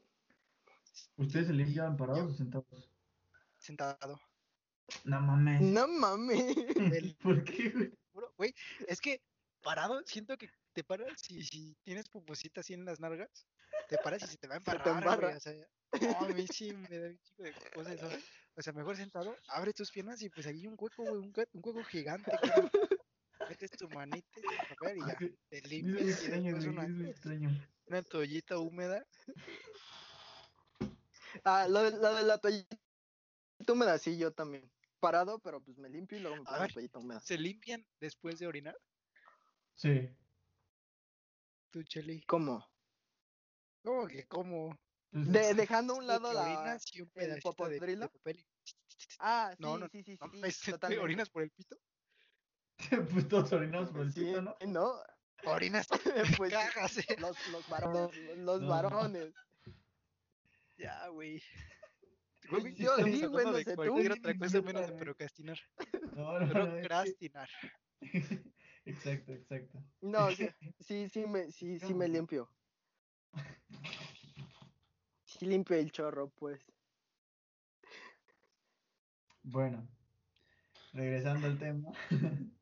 [1.15, 2.91] ¿Ustedes se limpian Yo- parados o sentados?
[3.57, 4.19] Sentado.
[5.05, 5.61] No mames.
[5.61, 6.57] No mames.
[6.57, 7.93] el- ¿Por qué,
[8.35, 8.53] güey?
[8.87, 9.21] Es que
[9.61, 13.47] parado, siento que te paras y si tienes puposita así en las nalgas,
[13.87, 15.37] te paras y se te va a Se te embarrar, güey, embarra.
[15.37, 15.53] O sea,
[16.01, 18.09] no, a mí sí me da un chico de cosas eso.
[18.55, 21.33] O sea, mejor sentado, abres tus piernas y pues ahí hay un hueco, güey, un,
[21.33, 22.31] hue- un hueco gigante.
[23.47, 24.27] Metes tu manita
[24.81, 25.17] a ver y ya,
[25.49, 27.49] te Es limpias y extraño, una, Es muy extraño.
[27.87, 29.05] una toallita húmeda.
[31.43, 32.77] Ah, lo de, lo de la toallita
[33.67, 34.69] húmeda, sí, yo también.
[34.99, 37.21] Parado, pero pues me limpio y luego me pongo la toallita húmeda.
[37.21, 38.77] ¿Se limpian después de orinar?
[39.75, 40.09] Sí.
[41.71, 42.21] Tu cheli.
[42.23, 42.67] ¿Cómo?
[43.83, 44.77] ¿Cómo que cómo?
[45.11, 48.11] De- dejando a un lado la, orinas y un el pedacito de, de popodrilo.
[48.11, 48.39] papel.
[48.39, 48.47] y-
[49.19, 51.03] Ah, sí, No, no, sí, sí, no, sí, mames, ¿te totalmente.
[51.03, 51.77] orinas por el pito?
[53.11, 54.55] pues todos orinamos por el Sí, pito, ¿no?
[54.67, 54.93] ¿no?
[55.45, 55.87] Orinas,
[56.37, 56.53] Pues
[56.91, 57.15] sí, eh.
[57.19, 59.33] los, los varones, los No, varones.
[60.77, 61.41] Ya, güey.
[62.49, 63.75] Güey, yo sí, güey, no de sé tú.
[63.75, 65.59] cualquier otra cosa menos de procrastinar.
[66.15, 67.49] No, no, Procrastinar.
[68.85, 69.79] Exacto, exacto.
[70.01, 72.49] No, sí, sí, sí me, sí, sí me limpio.
[75.39, 76.59] Sí limpio el chorro, pues.
[79.43, 79.87] Bueno,
[80.91, 81.91] regresando al tema.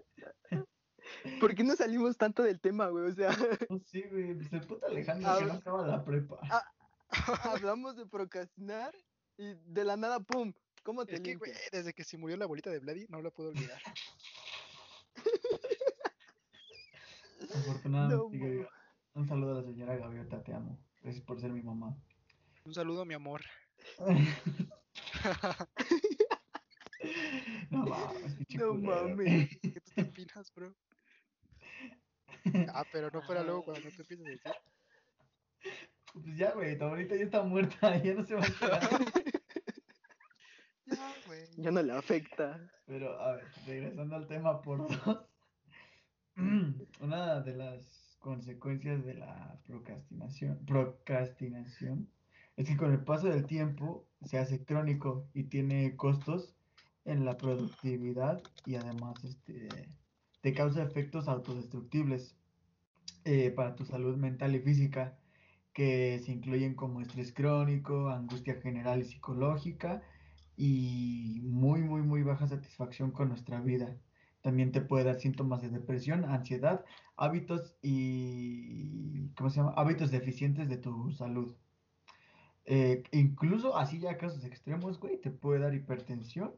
[1.42, 3.06] ¿Por qué no salimos tanto del tema, güey?
[3.10, 3.36] O sea,
[3.70, 6.40] No sé, güey, pues el puto Alejandro Ah, que no acaba la prepa.
[6.44, 6.64] ah,
[7.44, 8.94] hablamos de procrastinar
[9.38, 10.54] y de la nada, ¡pum!
[10.84, 13.32] ¿Cómo te Es que, güey, desde que se murió la abuelita de Vladi, no la
[13.32, 13.82] puedo olvidar.
[17.56, 18.38] Afortunadamente,
[19.16, 20.78] No, un saludo a la señora Gaviota, te amo.
[21.02, 21.98] Gracias por ser mi mamá.
[22.68, 23.42] Un saludo, mi amor.
[27.72, 29.58] no mames, No mames.
[29.62, 30.76] ¿Qué tú te opinas, bro?
[32.74, 34.52] Ah, pero no fuera luego cuando tú empiezas a decir.
[36.12, 38.82] Pues ya, güey, tu abuelita ya está muerta, ya no se va a quedar.
[40.88, 41.48] Ya, güey.
[41.56, 42.70] Ya no le afecta.
[42.86, 45.26] Pero, a ver, regresando al tema por dos.
[47.00, 52.12] Una de las consecuencias de la procrastinación, procrastinación
[52.58, 56.56] es que con el paso del tiempo se hace crónico y tiene costos
[57.06, 59.70] en la productividad y además este,
[60.42, 62.36] te causa efectos autodestructibles
[63.24, 65.18] eh, para tu salud mental y física
[65.72, 70.02] que se incluyen como estrés crónico, angustia general y psicológica
[70.56, 73.96] y muy, muy, muy baja satisfacción con nuestra vida.
[74.42, 76.84] También te puede dar síntomas de depresión, ansiedad,
[77.16, 79.74] hábitos y, ¿cómo se llama?
[79.78, 81.56] Hábitos deficientes de tu salud.
[82.70, 86.54] Eh, incluso así ya casos extremos, güey, te puede dar hipertensión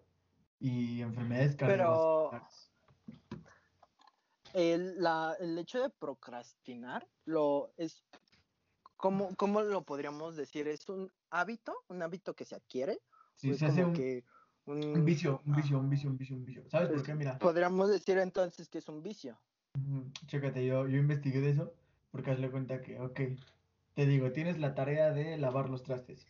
[0.60, 2.72] y enfermedades Pero- cardiovasculares.
[4.54, 8.04] El, la, el hecho de procrastinar lo es
[8.98, 10.68] ¿cómo, ¿cómo lo podríamos decir?
[10.68, 11.76] ¿Es un hábito?
[11.88, 13.00] ¿Un hábito que se adquiere?
[13.36, 14.24] Sí, ¿O es se hace un, que
[14.66, 16.64] un- un vicio, un vicio, un vicio, un vicio, un vicio.
[16.70, 17.14] ¿Sabes por es- qué?
[17.14, 17.38] Mira.
[17.38, 19.40] Podríamos decir entonces que es un vicio.
[20.26, 21.72] Chécate, yo, yo investigué de eso
[22.10, 23.20] porque hazle cuenta que, ok,
[24.00, 26.26] te digo, tienes la tarea de lavar los trastes,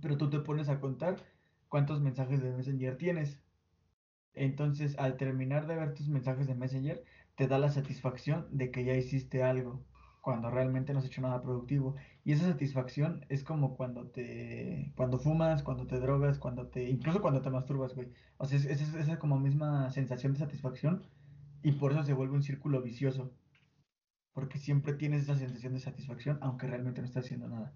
[0.00, 1.14] pero tú te pones a contar
[1.68, 3.38] cuántos mensajes de Messenger tienes.
[4.34, 7.04] Entonces, al terminar de ver tus mensajes de Messenger,
[7.36, 9.84] te da la satisfacción de que ya hiciste algo,
[10.20, 11.94] cuando realmente no has hecho nada productivo.
[12.24, 17.22] Y esa satisfacción es como cuando te, cuando fumas, cuando te drogas, cuando te, incluso
[17.22, 18.08] cuando te masturbas, güey.
[18.38, 21.04] O sea, es, como misma sensación de satisfacción
[21.62, 23.30] y por eso se vuelve un círculo vicioso.
[24.32, 27.72] Porque siempre tienes esa sensación de satisfacción, aunque realmente no estás haciendo nada.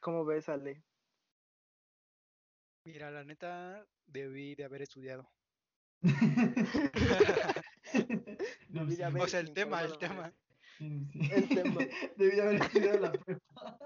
[0.00, 0.82] ¿Cómo ves, Ale?
[2.84, 5.28] Mira, la neta, debí de haber estudiado.
[8.68, 10.30] No, Debí de sí, haber- O sea, el tema, el tema.
[10.76, 11.20] sí, sí.
[11.32, 11.80] el tema.
[12.18, 13.78] Debí haber estudiado la prepa.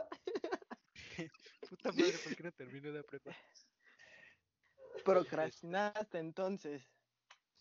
[1.71, 3.31] Puta madre, ¿por qué no terminé la prepa?
[5.05, 6.83] Procrastinaste entonces.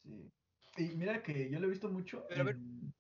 [0.04, 0.32] Sí.
[0.78, 2.56] Y mira que yo lo he visto mucho Pero a ver.
[2.56, 2.94] en...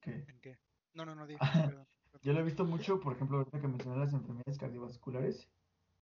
[0.00, 0.24] ¿Qué?
[0.28, 0.58] ¿En qué?
[0.94, 1.38] No, no, no, dije,
[1.76, 1.86] perdón.
[2.22, 5.48] Yo lo he visto mucho, por ejemplo, ahorita que mencioné las enfermedades cardiovasculares.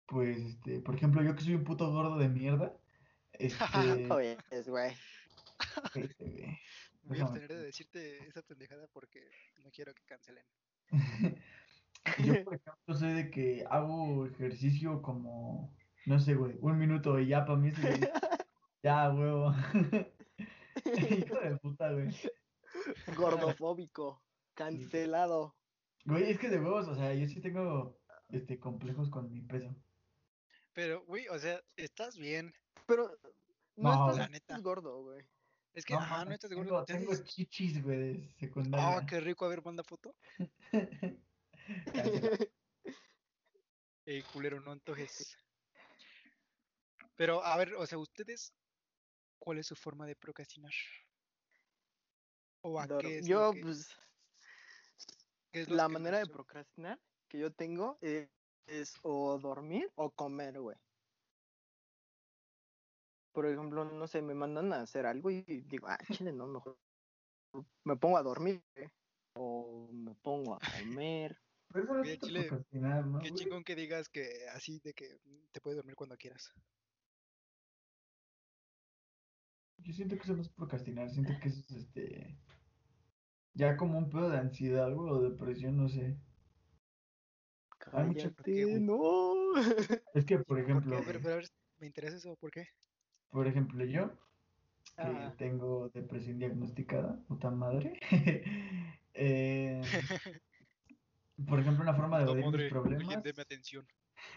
[0.07, 2.77] Pues, este, por ejemplo, yo que soy un puto gordo de mierda.
[3.39, 4.95] Este, Oye, es güey.
[5.95, 6.59] este.
[7.03, 9.29] Voy a abstener de decirte esa pendejada porque
[9.63, 10.45] no quiero que cancelen.
[12.25, 17.29] Yo, por ejemplo, soy de que hago ejercicio como, no sé, güey, un minuto y
[17.29, 17.79] ya para mí es
[18.83, 19.53] ya, huevo.
[20.85, 22.09] Hijo de puta, güey.
[23.17, 24.23] Gordofóbico.
[24.55, 25.57] Cancelado.
[26.05, 29.75] Güey, es que de huevos, o sea, yo sí tengo este complejos con mi peso.
[30.73, 32.53] Pero, güey, o sea, estás bien.
[32.87, 33.09] Pero
[33.77, 34.59] no, No, estás la neta.
[34.59, 35.27] gordo, güey.
[35.73, 36.85] Es que, No, ajá, no estás tengo, gordo.
[36.85, 39.07] te tengo chichis, güey, de Oh, secundaria.
[39.07, 39.45] qué rico.
[39.45, 40.15] A ver, manda foto.
[44.07, 45.37] Ey, culero, no antojes.
[47.17, 48.55] Pero, a ver, o sea, ustedes,
[49.39, 50.73] ¿cuál es su forma de procrastinar?
[52.63, 53.97] ¿O a Dor- qué es yo, que- pues,
[55.53, 58.29] qué es lo la que manera de procrastinar que yo tengo eh,
[58.67, 60.77] es, o dormir o comer, güey.
[63.33, 66.79] Por ejemplo, no sé, me mandan a hacer algo y digo, ah, chile, no, mejor
[67.85, 68.89] me pongo a dormir, güey.
[69.35, 71.39] O me pongo a comer.
[71.69, 73.45] Pero eso no Oye, Chile, procrastinar, ¿no, Qué güey?
[73.45, 75.19] chingón que digas que así de que
[75.53, 76.51] te puedes dormir cuando quieras.
[79.79, 82.37] Yo siento que eso no es procrastinar, siento que eso es este.
[83.55, 86.17] ya como un pedo de ansiedad, güey, o depresión, no sé.
[87.93, 89.33] Hay mucho- Cállate, no.
[90.15, 91.03] Es que, por ¿Por ejemplo, qué?
[91.07, 92.67] Pero, pero a ver, me interesa eso, ¿por qué?
[93.31, 94.13] por ejemplo, yo,
[94.97, 98.01] que tengo depresión diagnosticada, puta madre.
[99.15, 99.83] eh,
[101.47, 103.87] por ejemplo, una forma de No, evadir mis problemas deme atención.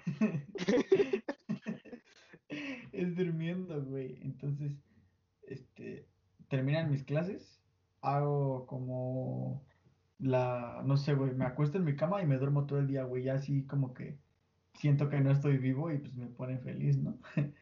[2.92, 4.20] es durmiendo, güey.
[4.22, 4.74] Entonces,
[5.50, 6.08] este,
[6.48, 7.62] terminan mis clases,
[8.02, 9.66] hago como
[10.18, 13.04] la, no sé, güey, me acuesto en mi cama y me duermo todo el día,
[13.04, 14.20] güey, ya así como que
[14.76, 17.20] siento que no estoy vivo y pues me pone feliz, ¿no?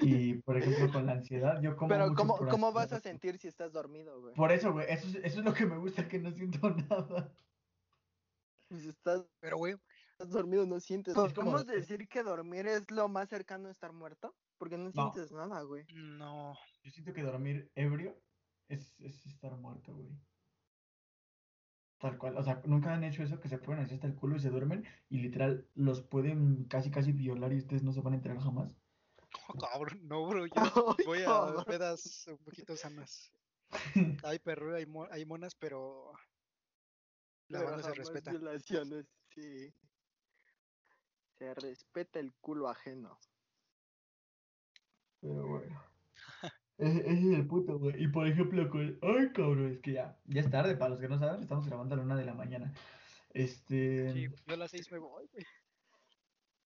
[0.00, 3.00] Y, por ejemplo, con la ansiedad, yo como Pero mucho ¿cómo, por ¿cómo vas a
[3.00, 4.34] sentir si estás dormido, güey?
[4.34, 7.32] Por eso, güey, eso es, eso es lo que me gusta, que no siento nada.
[8.70, 9.74] Si estás, Pero, güey,
[10.12, 11.16] estás dormido no sientes.
[11.16, 14.36] Es como- ¿Podemos decir que dormir es lo más cercano a estar muerto?
[14.58, 15.12] Porque no, No.
[15.12, 15.84] sientes nada, güey.
[15.92, 16.54] no.
[16.82, 18.20] Yo siento que dormir ebrio
[18.68, 20.10] es, es estar muerto, güey.
[21.98, 24.36] Tal cual, o sea, nunca han hecho eso que se ponen así hasta el culo
[24.36, 28.12] y se duermen y literal los pueden casi casi violar y ustedes no se van
[28.12, 28.70] a enterar jamás.
[29.48, 30.52] Oh, cabrón, no, bro, yo
[31.06, 33.32] voy a pedas un poquito sanas.
[34.24, 36.12] Hay perro, hay, mo- hay monas, pero
[37.48, 38.30] la Pero banda se respeta.
[38.30, 39.72] violaciones, sí.
[41.38, 43.18] Se respeta el culo ajeno.
[45.26, 45.82] Pero bueno.
[46.78, 48.02] Ese, ese es el puto, güey.
[48.02, 48.98] Y por ejemplo, con...
[49.02, 51.94] Ay, cabrón, es que ya, ya es tarde, para los que no saben, estamos grabando
[51.94, 52.72] a la una de la mañana.
[53.30, 54.12] Este...
[54.12, 55.44] Sí, yo a las seis me voy, güey.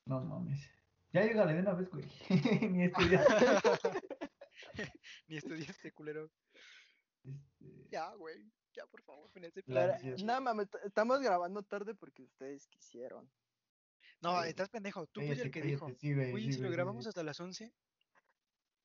[0.06, 0.68] No mames.
[1.12, 2.04] Ya llegale de una vez, güey.
[2.70, 3.34] Ni estudiaste.
[5.28, 6.30] Ni estudiaste, culero.
[7.24, 7.86] Este...
[7.90, 8.50] Ya, güey.
[8.74, 10.18] Ya, por favor, fin La Pero, ansiedad.
[10.18, 13.28] no mames, estamos grabando tarde porque ustedes quisieron.
[14.20, 14.48] No, Sí.
[14.48, 15.06] estás pendejo.
[15.08, 15.90] Tú fuiste Cállate, el que dijo.
[15.98, 17.08] sí, güey, Oye, sí, si lo sí, grabamos sí.
[17.08, 17.72] hasta las 11.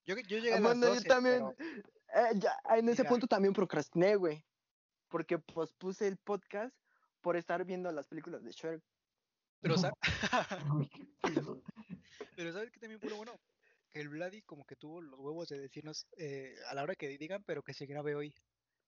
[0.05, 1.43] Yo, yo llegué Ah, a las bueno, 12, yo también.
[1.57, 1.71] pero-
[2.13, 3.09] eh, ya, en ese Mira.
[3.09, 4.43] punto también procrastiné, güey.
[5.09, 6.75] Porque pospuse el podcast
[7.21, 8.81] por estar viendo las películas de Shrek.
[9.61, 9.93] Pero, sa-
[10.77, 11.61] Güey, qué pedo.
[12.35, 13.33] pero ¿sabes qué también fue lo bueno?
[13.91, 17.07] Que el Vladi como que tuvo los huevos de decirnos eh, a la hora que
[17.17, 18.33] digan, pero que se grabe hoy.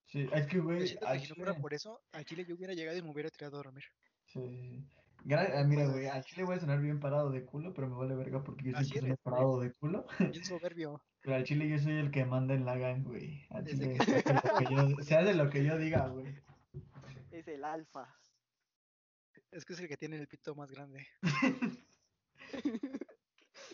[0.06, 2.96] Sí, es que, güey, que si no fuera por eso, a Chile yo hubiera llegado
[2.96, 3.84] y me hubiera tirado a dormir.
[4.26, 4.84] Sí.
[5.24, 7.96] Gra- ah, mira, güey, al chile voy a sonar bien parado de culo, pero me
[7.96, 10.06] vale verga porque yo Así siempre soy parado de culo.
[10.18, 11.02] Bien soberbio.
[11.20, 13.46] Pero al chile yo soy el que manda en la gang, güey.
[13.50, 16.42] Al chile se hace lo que yo, se hace lo que yo diga, güey.
[17.30, 18.14] Es el alfa.
[19.50, 21.06] Es que es el que tiene el pito más grande.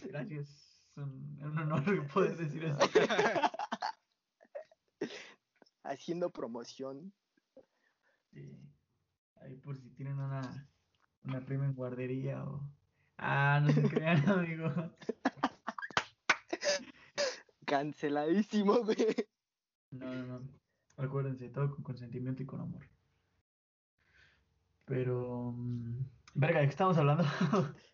[0.04, 0.74] Gracias.
[0.96, 2.78] Es un, honor que puedes decir eso.
[5.82, 7.12] Haciendo promoción.
[8.32, 8.56] Sí.
[9.36, 10.70] Ahí por si tienen una,
[11.24, 12.66] una prima en guardería o...
[13.18, 14.72] Ah, no se crean, amigo.
[17.74, 18.96] Canceladísimo, güey.
[19.90, 20.48] No, no, no.
[20.96, 22.88] Acuérdense, todo con consentimiento y con amor.
[24.84, 25.52] Pero...
[25.56, 27.24] mm, Verga, ¿de qué estamos hablando?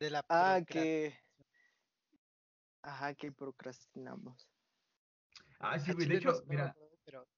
[0.00, 1.14] De la Ah, que.
[2.82, 4.48] Ajá, que procrastinamos.
[5.60, 6.08] ah, sí, güey.
[6.08, 6.74] De hecho, mira...
[7.04, 7.28] pero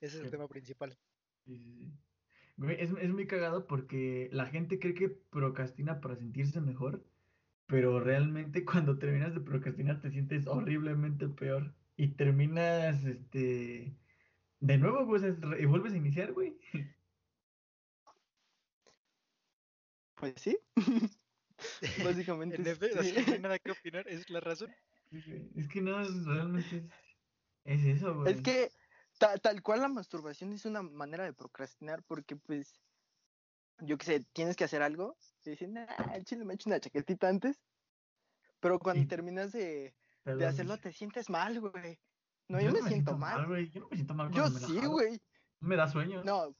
[0.00, 0.98] ese es el tema principal.
[1.44, 1.92] Sí, sí, sí.
[2.56, 7.04] Güey, es, es muy cagado porque la gente cree que procrastina para sentirse mejor,
[7.68, 13.96] pero realmente cuando terminas de procrastinar te sientes horriblemente peor y terminas, este,
[14.60, 16.58] de nuevo, sea, re- y vuelves a iniciar, güey.
[20.16, 20.58] Pues sí.
[22.04, 22.56] Básicamente.
[22.56, 23.10] En efecto, sí.
[23.10, 24.74] así no hay nada que opinar, es la razón.
[25.56, 26.76] Es que no, es- realmente
[27.64, 28.32] es, es eso, güey.
[28.32, 28.70] Es que
[29.18, 32.80] ta- tal cual la masturbación es una manera de procrastinar porque pues
[33.80, 36.80] yo qué sé, tienes que hacer algo y dicen, ah, el chile me echo una
[36.80, 37.60] chaquetita antes,
[38.60, 41.98] pero cuando terminas de, de hacerlo te sientes mal, güey.
[42.48, 43.46] No, yo yo no me siento mal.
[43.46, 43.70] güey.
[43.70, 45.20] Yo no me siento mal Yo cuando me sí, güey.
[45.60, 46.22] Me da sueño.
[46.24, 46.54] No,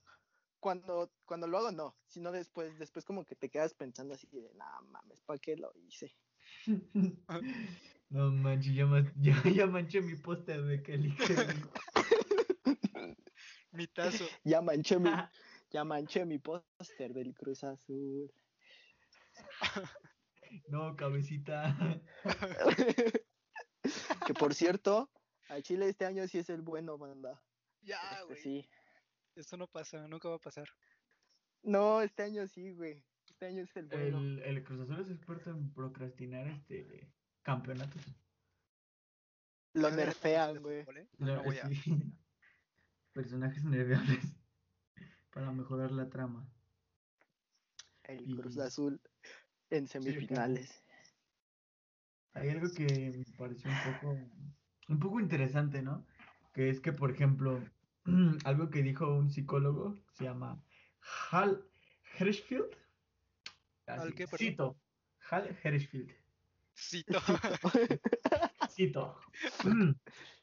[0.60, 4.52] cuando, cuando lo hago no, sino después, después como que te quedas pensando así de,
[4.54, 6.14] no mames, ¿para qué lo hice?
[8.10, 11.14] No manches, ya, ya, ya manché mi póster de Kelly.
[13.72, 14.24] Mi tazo.
[14.44, 15.10] Ya manché mi,
[15.70, 18.32] ya manché mi póster del Cruz Azul.
[20.68, 21.76] No, cabecita.
[24.26, 25.10] que por cierto,
[25.50, 27.42] a Chile este año sí es el bueno, banda.
[27.82, 28.42] Ya, Este güey.
[28.42, 28.70] sí.
[29.34, 30.66] Esto no pasa, nunca va a pasar.
[31.62, 33.04] No, este año sí, güey.
[33.26, 34.18] Este año es el bueno.
[34.18, 37.12] El, el Cruz Azul es experto en procrastinar este
[37.42, 38.02] campeonatos.
[39.74, 40.80] Lo nerfean, güey.
[40.80, 41.08] ¿eh?
[41.18, 41.52] No, no
[41.84, 42.14] sí.
[43.12, 44.37] Personajes nerviables
[45.38, 46.44] para mejorar la trama.
[48.02, 49.00] El Cruz Azul
[49.70, 50.82] en semifinales.
[52.32, 54.18] Hay algo que me pareció un poco,
[54.88, 56.04] un poco interesante, ¿no?
[56.52, 57.62] que es que, por ejemplo,
[58.44, 60.60] algo que dijo un psicólogo, se llama
[61.30, 61.64] Hal
[62.18, 62.76] Hershfield.
[63.86, 64.76] ¿Hal Así, qué, cito,
[65.30, 66.10] Hal Hershfield.
[66.74, 67.20] Cito.
[68.70, 69.20] Cito.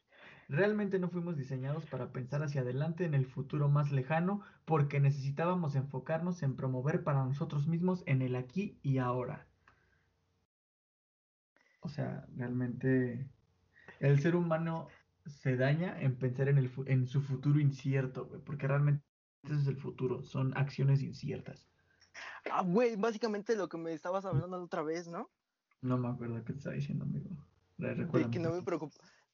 [0.48, 5.74] Realmente no fuimos diseñados para pensar hacia adelante en el futuro más lejano porque necesitábamos
[5.74, 9.46] enfocarnos en promover para nosotros mismos en el aquí y ahora.
[11.80, 13.28] O sea, realmente
[14.00, 14.88] el ser humano
[15.26, 19.04] se daña en pensar en, el en su futuro incierto, güey, porque realmente
[19.44, 21.68] ese es el futuro, son acciones inciertas.
[22.50, 25.30] Ah, güey, básicamente lo que me estabas hablando la otra vez, ¿no?
[25.82, 27.30] No me acuerdo qué te estaba diciendo, amigo.
[27.78, 28.62] De que no me.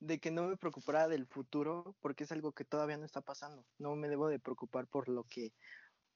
[0.03, 3.65] De que no me preocupara del futuro porque es algo que todavía no está pasando.
[3.79, 5.53] No me debo de preocupar por lo que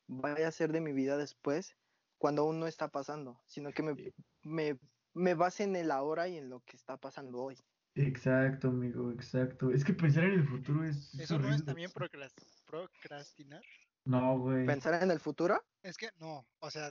[0.09, 1.76] vaya a ser de mi vida después
[2.18, 4.14] cuando aún no está pasando, sino que me, Sí.
[4.43, 4.78] me,
[5.14, 7.57] me base en el ahora y en lo que está pasando hoy.
[7.95, 9.70] Exacto, amigo, exacto.
[9.70, 12.34] Es que pensar en el futuro es, es ¿Eso no es también procras-
[12.66, 13.62] procrastinar?
[14.05, 14.66] No, güey.
[14.66, 16.91] Pensar en el futuro, Es que no, o sea,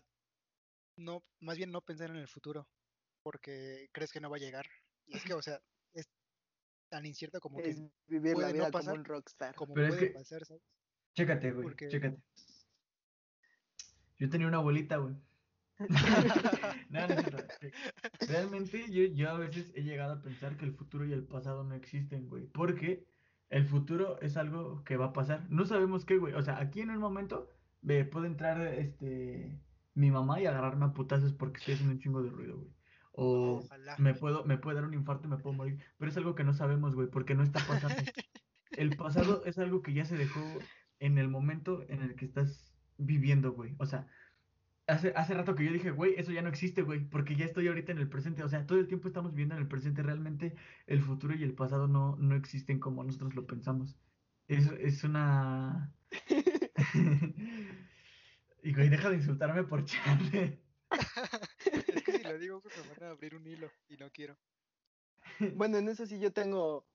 [0.98, 2.70] no, más bien no pensar en el futuro,
[3.22, 4.66] porque crees que no va a llegar.
[5.08, 5.60] Es que, o sea,
[6.90, 9.56] tan incierto como es que vivir la puede no vida como pasar, un rockstar.
[9.56, 10.64] como Pero es puede que- pasar, ¿sabes?
[11.14, 12.18] Chécate, güey, Porque- chécate.
[14.18, 15.16] Yo tenía una abuelita, güey.
[16.90, 18.30] No, no es.
[18.30, 21.64] Realmente yo, yo a veces he llegado a pensar que el futuro y el pasado
[21.64, 22.46] no existen, güey.
[22.46, 23.06] Porque
[23.50, 25.46] el futuro es algo que va a pasar.
[25.50, 26.34] No sabemos qué, güey.
[26.34, 29.60] O sea, aquí en un momento ve, puede entrar este
[29.94, 32.70] mi mamá y agarrarme a putazos porque estoy haciendo un chingo de ruido, güey.
[33.18, 33.96] O Ojalá.
[33.98, 35.80] me puedo, me puede dar un infarto y me puedo morir.
[35.98, 37.96] Pero es algo que no sabemos, güey, porque no está pasando.
[38.72, 40.42] El pasado es algo que ya se dejó
[41.00, 43.76] en el momento en el que estás viviendo, güey.
[43.80, 44.08] O sea,
[44.88, 47.68] hace, hace rato que yo dije, güey, eso ya no existe, güey, porque ya estoy
[47.68, 48.44] ahorita en el presente.
[48.44, 50.04] O sea, todo el tiempo estamos viviendo en el presente.
[50.04, 50.56] Realmente
[50.88, 53.98] el futuro y el pasado no, no existen como nosotros lo pensamos.
[54.48, 55.94] Es, es una...
[58.64, 60.20] y güey, deja de insultarme por chat.
[62.32, 64.38] Lo digo, pues me van a abrir un hilo y no quiero.
[65.56, 66.86] Bueno, en eso sí yo tengo,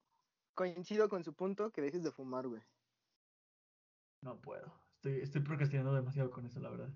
[0.54, 2.62] coincido con su punto, que dejes de fumar, güey.
[4.22, 4.72] No puedo.
[4.96, 6.90] Estoy, estoy procrastinando demasiado con eso, la verdad.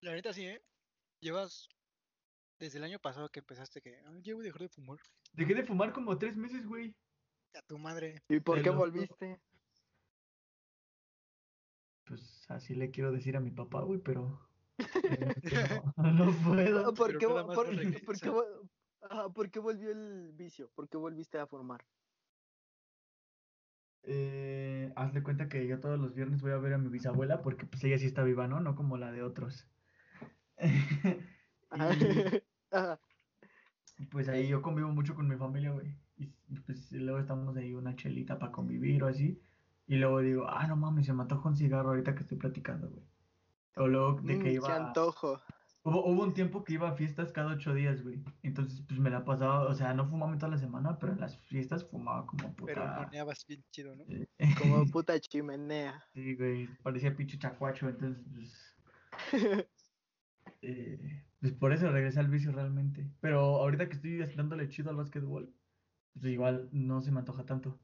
[0.00, 0.62] La neta sí, ¿eh?
[1.20, 1.68] Llevas
[2.58, 4.98] desde el año pasado que empezaste que, ah, a dejar de fumar.
[5.32, 6.94] Dejé de fumar como tres meses, güey.
[7.54, 8.22] A tu madre.
[8.28, 9.40] ¿Y por Te qué lo volviste?
[12.04, 14.47] Pues así le quiero decir a mi papá, güey, pero
[14.78, 16.88] no, no puedo.
[16.88, 17.68] Ah, ¿Por qué, más por-
[19.50, 20.70] qué por volvió el vicio?
[20.74, 21.86] ¿Por qué volviste a fumar?
[24.02, 27.42] Eh, haz de cuenta que yo todos los viernes voy a ver a mi bisabuela
[27.42, 28.60] porque pues ella sí está viva, ¿no?
[28.60, 29.70] No como la de otros.
[31.72, 32.32] Y
[32.70, 33.00] Ajá.
[34.10, 36.00] pues ahí yo convivo mucho con mi familia, güey.
[36.16, 39.42] Y y, pues y luego estamos ahí una chelita para convivir o así.
[39.86, 42.90] Y luego digo, ah, no mames, se me antoja un cigarro ahorita que estoy platicando,
[42.90, 43.07] güey.
[43.76, 44.72] O luego de Mm, que qué iba...
[44.72, 45.40] antojo.
[45.84, 48.22] Hubo, hubo un tiempo que iba a fiestas cada ocho días, güey.
[48.42, 51.38] Entonces, pues me la pasaba, o sea, no fumaba toda la semana, pero en las
[51.38, 52.88] fiestas fumaba como Pero puta.
[52.88, 54.08] moneabas bien chido, ¿no?
[54.54, 56.04] Como puta chimenea.
[56.12, 58.78] Sí, güey, parecía pinche chacuacho, entonces, pues,
[60.62, 63.10] eh, pues por eso regresé al vicio realmente.
[63.20, 65.54] Pero ahorita que estoy dándole chido al básquetbol,
[66.14, 67.80] pues igual no se me antoja tanto.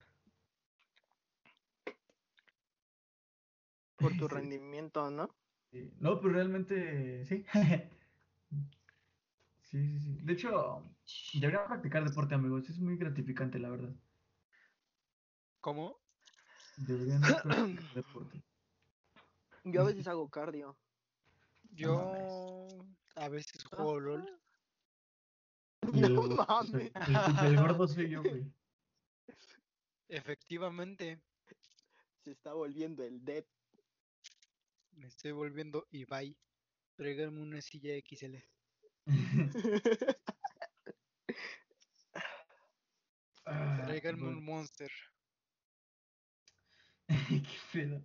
[3.99, 5.35] Por tu Sí, rendimiento, ¿no?
[6.01, 7.45] No, pues realmente, sí.
[9.63, 10.19] Sí, sí, sí.
[10.23, 10.97] De hecho,
[11.33, 12.69] debería practicar deporte, amigos.
[12.71, 13.97] Es muy gratificante, la verdad.
[15.61, 15.97] ¿Cómo?
[16.77, 18.45] Deberían de practicar deporte.
[19.65, 20.79] Yo a veces hago cardio.
[21.71, 22.69] Yo
[23.17, 24.41] a veces juego LOL.
[25.93, 26.93] El, No mames.
[26.95, 28.55] el, el gordo soy yo, güey.
[30.09, 31.21] Efectivamente,
[32.25, 33.45] Se está volviendo el dead.
[34.97, 36.37] Me estoy volviendo Ibai.
[36.97, 38.37] Tráiganme una silla XL.
[43.47, 44.91] Ah, Tráiganme un monster.
[47.29, 47.43] Qué
[47.73, 48.03] pedo.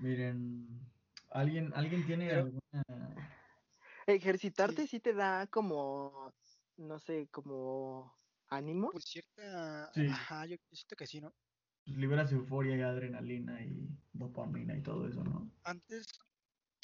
[0.00, 0.80] Miren,
[1.30, 3.32] ¿alguien, ¿alguien tiene Pero- alguna...
[4.08, 6.32] Ejercitarte sí te da como,
[6.76, 8.16] no sé, como
[8.48, 8.90] ánimo.
[8.92, 9.90] Pues cierta.
[9.94, 10.06] Sí.
[10.08, 11.34] Ajá, yo siento que sí, ¿no?
[11.86, 15.48] Pues liberas euforia y adrenalina y dopamina y todo eso, ¿no?
[15.62, 16.08] Antes,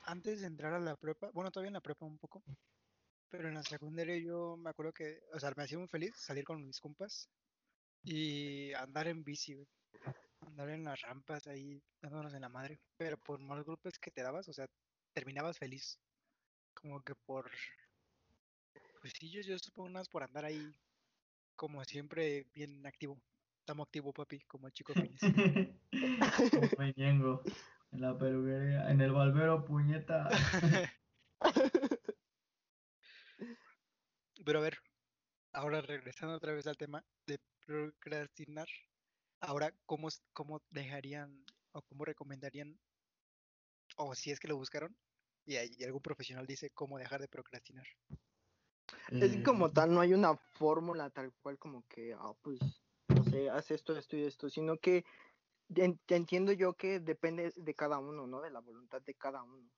[0.05, 2.40] antes de entrar a la prepa, bueno, todavía en la prepa un poco,
[3.28, 6.44] pero en la secundaria yo me acuerdo que, o sea, me hacía muy feliz salir
[6.44, 7.28] con mis compas
[8.05, 9.66] y andar en bici.
[10.46, 12.78] Andar en las rampas ahí, dándonos en la madre.
[12.96, 14.66] Pero por más golpes que te dabas, o sea,
[15.12, 15.98] terminabas feliz.
[16.74, 17.50] Como que por.
[19.00, 20.72] Pues sí, yo, yo supongo más por andar ahí,
[21.57, 23.20] como siempre, bien activo.
[23.63, 25.21] Estamos activo, papi, como el chico feliz.
[26.79, 27.45] Me ñengo.
[27.93, 30.29] En la peluquería, en el balbero, puñeta.
[34.45, 34.79] Pero a ver,
[35.53, 38.67] ahora regresando otra vez al tema de procrastinar,
[39.41, 42.81] ahora, ¿cómo, cómo dejarían o cómo recomendarían,
[43.97, 44.97] o si es que lo buscaron,
[45.47, 47.87] y, hay- y algún profesional dice cómo dejar de procrastinar?
[49.13, 52.59] Es Eh, como tal, no hay una fórmula tal cual como que, ah, pues,
[53.33, 55.05] no sé, haz esto, esto y esto, sino que
[55.74, 58.41] en- entiendo yo que depende de cada uno, ¿no?
[58.41, 59.70] De la voluntad de cada uno.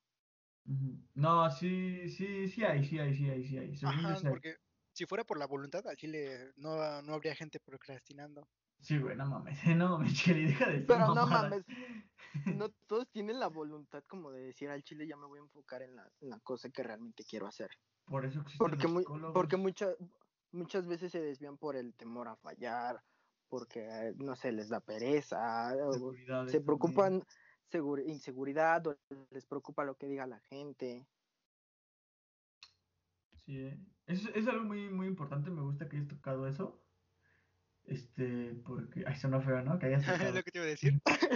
[1.13, 3.73] No, sí, sí, sí hay, sí hay, sí hay, sí hay.
[3.83, 4.55] Ajá, porque
[4.93, 8.47] si fuera por la voluntad, al chile no, no habría gente procrastinando.
[8.81, 11.63] Sí, güey, no mames, no mames, Cheli, deja de decir Pero no mames,
[12.45, 15.81] no todos tienen la voluntad como de decir al chile ya me voy a enfocar
[15.81, 17.69] en la, en la cosa que realmente quiero hacer.
[18.05, 19.95] Por eso existen Porque, los muy, porque muchas
[20.51, 23.03] muchas veces se desvían por el temor a fallar,
[23.49, 26.13] porque, eh, no sé, les da pereza, o
[26.45, 27.23] se preocupan
[27.71, 28.97] segur- inseguridad, o
[29.31, 31.07] les preocupa lo que diga la gente.
[33.45, 33.79] Sí, eh.
[34.07, 36.81] es, es algo muy, muy importante, me gusta que hayas tocado eso.
[37.83, 39.77] Este, porque, ay, suena feo, ¿no?
[39.77, 40.93] Que hayas Es lo que te iba a decir,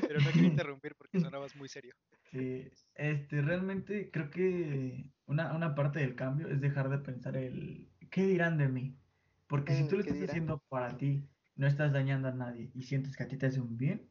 [0.08, 1.94] pero no quería interrumpir porque sonabas muy serio.
[2.32, 7.92] Sí, este, realmente creo que una, una parte del cambio es dejar de pensar el
[8.12, 9.00] ¿qué dirán de mí?
[9.48, 10.30] Porque si En tú lo estás dirán.
[10.30, 11.28] haciendo para ti,
[11.60, 14.10] no estás dañando a nadie y sientes que a ti te hace un bien,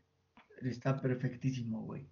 [0.62, 2.11] está perfectísimo, güey.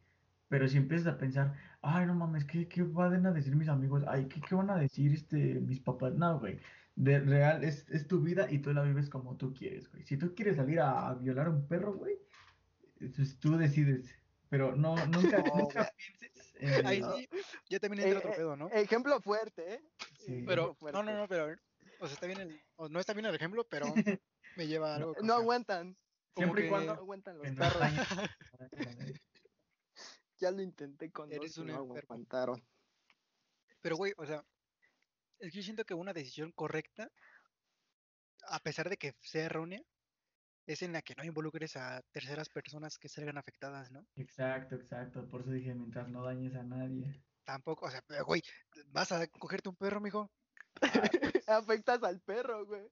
[0.48, 4.02] Pero si empiezas a pensar, ay, no mames, ¿qué, qué van a decir mis amigos?
[4.08, 6.14] Ay, ¿qué, qué van a decir este, mis papás?
[6.14, 6.58] No, güey.
[6.94, 10.04] De real, es, es tu vida y tú la vives como tú quieres, güey.
[10.04, 12.16] Si tú quieres salir a, a violar a un perro, güey,
[13.14, 14.18] pues tú decides.
[14.48, 17.28] Pero no, nunca, No, nunca pienses en Ahí sí,
[17.68, 18.70] ya también entra Eh, otro eh, pedo, ¿no?
[18.70, 19.84] Ejemplo fuerte, ¿eh?
[20.14, 20.42] Sí.
[20.46, 21.12] Pero, Ejemplo no, no, fuerte.
[21.12, 21.60] no, pero, a ver,
[21.98, 23.86] o sea, está bien el, o no está bien el ejemplo, pero
[24.56, 25.96] me lleva a algo No que- aguantan,
[26.36, 27.80] Siempre y cuando no aguantan los no perros.
[30.38, 32.62] Ya lo intenté con Eres dos y un no aguantaron.
[33.80, 34.44] Pero, güey, o sea,
[35.38, 37.10] es que yo siento que una decisión correcta,
[38.48, 39.80] a pesar de que sea errónea,
[40.66, 44.06] es en la que no involucres a terceras personas que salgan afectadas, ¿no?
[44.16, 45.26] Exacto, exacto.
[45.28, 47.24] Por eso dije, mientras no dañes a nadie.
[47.44, 48.42] Tampoco, o sea, güey,
[48.88, 50.30] vas a cogerte un perro, mijo.
[51.46, 52.90] Afectas al perro, güey.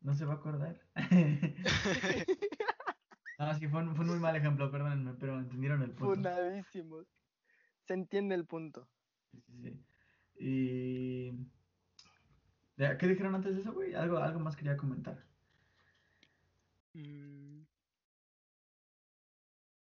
[0.00, 0.80] No se va a acordar.
[3.42, 6.14] Ah, sí, fue un, fue un muy mal ejemplo, perdónenme, pero entendieron el punto.
[6.14, 7.06] Funadísimos.
[7.86, 8.86] Se entiende el punto.
[9.32, 9.84] Sí, sí, sí.
[10.38, 11.32] Y...
[12.76, 13.94] Ya, ¿Qué dijeron antes de eso, güey?
[13.94, 15.24] Algo, algo más quería comentar.
[16.92, 17.62] Mm.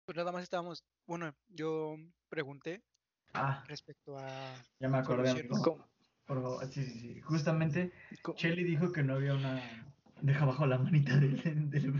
[0.04, 1.96] Pues nada más estábamos, bueno, yo
[2.28, 2.82] pregunté
[3.34, 5.32] Ah, respecto a ya me acordé.
[5.44, 7.20] Por favor, sí, sí, sí.
[7.20, 7.92] Justamente,
[8.22, 8.36] ¿Cómo?
[8.38, 9.93] Shelly dijo que no había una...
[10.24, 11.70] Deja abajo la manita del...
[11.70, 11.92] del...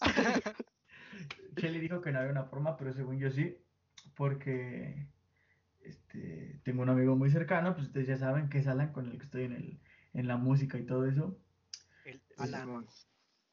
[1.56, 3.58] Shelly dijo que no había una forma, pero según yo sí,
[4.16, 5.06] porque
[5.80, 9.18] este, tengo un amigo muy cercano, pues ustedes ya saben que es Alan, con el
[9.18, 9.80] que estoy en, el,
[10.14, 11.38] en la música y todo eso.
[12.06, 12.86] El Alan.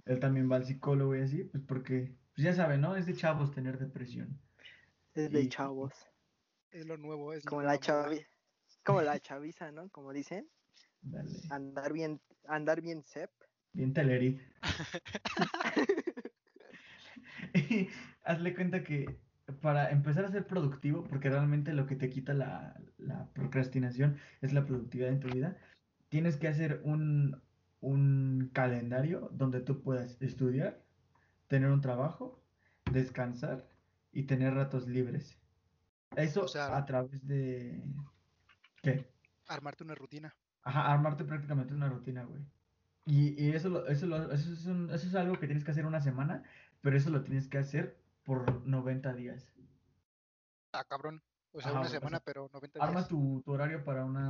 [0.05, 2.95] Él también va al psicólogo y así, pues porque, pues ya saben, ¿no?
[2.95, 4.39] Es de chavos tener depresión.
[5.13, 5.93] Es de Y- chavos.
[6.71, 7.79] Es lo nuevo, es Como la moda.
[7.79, 8.25] chavi...
[8.85, 9.89] Como la chaviza, ¿no?
[9.89, 10.49] Como dicen.
[11.01, 11.29] Dale.
[11.49, 13.29] Andar bien, andar bien sep.
[13.73, 13.93] Bien.
[17.53, 17.89] Y
[18.23, 19.19] hazle cuenta que
[19.61, 24.53] para empezar a ser productivo, porque realmente lo que te quita la, la procrastinación es
[24.53, 25.57] la productividad en tu vida,
[26.09, 27.41] tienes que hacer un,
[27.81, 30.81] un calendario donde tú puedas estudiar,
[31.47, 32.39] tener un trabajo,
[32.91, 33.67] descansar
[34.11, 35.37] y tener ratos libres.
[36.15, 37.83] Eso O sea- a través de...
[38.83, 39.05] ¿Qué?
[39.47, 40.33] Armarte una rutina.
[40.63, 42.41] Ajá, armarte prácticamente una rutina, güey.
[43.05, 45.71] Y, y eso, lo- eso, lo- eso, es un- eso es algo que tienes que
[45.71, 46.43] hacer una semana,
[46.81, 49.47] pero eso lo tienes que hacer por 90 días.
[50.73, 51.21] Ah, cabrón.
[51.53, 53.09] O sea, Ajá, una semana, sea, pero 90 Arma días.
[53.09, 54.29] tu, tu horario para una,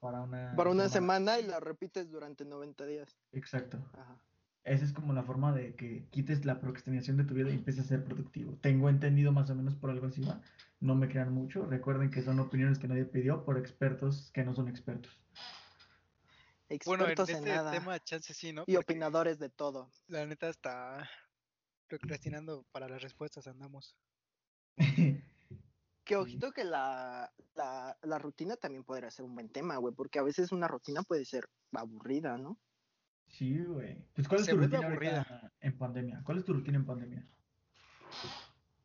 [0.00, 3.16] para una Para una semana y la repites durante 90 días.
[3.32, 3.78] Exacto.
[3.92, 4.16] Ajá.
[4.64, 7.84] Esa es como la forma de que quites la procrastinación de tu vida y empieces
[7.84, 8.58] a ser productivo.
[8.62, 10.40] Tengo entendido más o menos por algo así va.
[10.80, 11.64] No me crean mucho.
[11.66, 15.16] Recuerden que son opiniones que nadie pidió por expertos que no son expertos.
[16.84, 17.70] Bueno, en Expertos en, este nada.
[17.70, 18.62] tema, chance sí, ¿no?
[18.66, 19.90] y Porque opinadores de todo.
[20.08, 21.08] la neta está
[21.88, 23.96] procrastinando para las respuestas, andamos.
[26.04, 30.18] Que ojito que la, la, la rutina también podría ser un buen tema, güey, porque
[30.18, 32.58] a veces una rutina puede ser aburrida, ¿no?
[33.28, 34.04] Sí, güey.
[34.14, 35.52] Pues, ¿cuál es Se tu rutina aburrida.
[35.60, 36.22] en pandemia?
[36.24, 37.26] ¿Cuál es tu rutina en pandemia?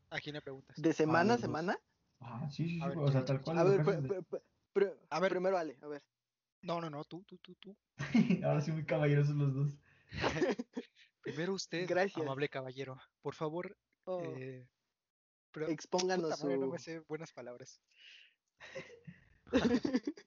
[0.10, 0.76] ¿A quién le preguntas?
[0.82, 1.80] De semana a semana.
[2.20, 2.82] Ah, sí, sí, sí.
[2.82, 3.58] A ver, o sea, tal cual.
[3.58, 4.42] A ver, que pr- haces de- pr- pr-
[4.74, 5.32] pr- A ver.
[5.32, 6.04] primero Ale, a ver.
[6.62, 7.76] No, no, no, tú, tú, tú, tú.
[8.46, 9.78] Ahora sí, muy caballerosos los dos.
[11.22, 12.18] Primero usted, Gracias.
[12.22, 14.68] amable caballero, por favor, Oh, eh,
[15.52, 17.82] pero- expónganos puta madre, no su me sé buenas palabras.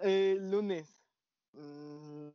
[0.00, 1.02] Eh, lunes.
[1.52, 2.28] mm,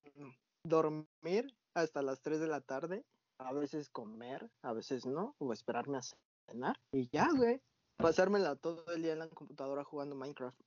[0.63, 3.05] dormir hasta las 3 de la tarde.
[3.39, 5.35] A veces comer, a veces no.
[5.39, 6.01] O esperarme a
[6.49, 6.79] cenar.
[6.91, 7.61] Y ya, güey.
[7.97, 10.59] Pasármela todo el día en la computadora jugando Minecraft.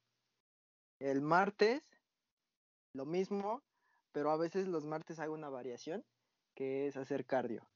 [1.00, 1.82] El martes,
[2.94, 3.62] lo mismo.
[4.12, 6.04] Pero a veces los martes hago una variación.
[6.54, 7.68] Que es hacer cardio.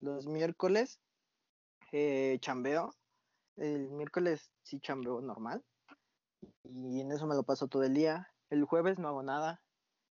[0.00, 1.00] Los miércoles,
[1.92, 2.94] eh, chambeo.
[3.56, 5.64] El miércoles sí chambeo normal
[6.64, 8.32] y en eso me lo paso todo el día.
[8.50, 9.62] El jueves no hago nada.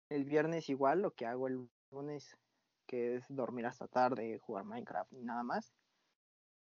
[0.08, 2.36] El viernes igual, lo que hago el lunes,
[2.86, 5.72] que es dormir hasta tarde, jugar Minecraft y nada más.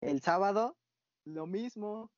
[0.01, 0.77] El sábado,
[1.25, 2.11] lo mismo.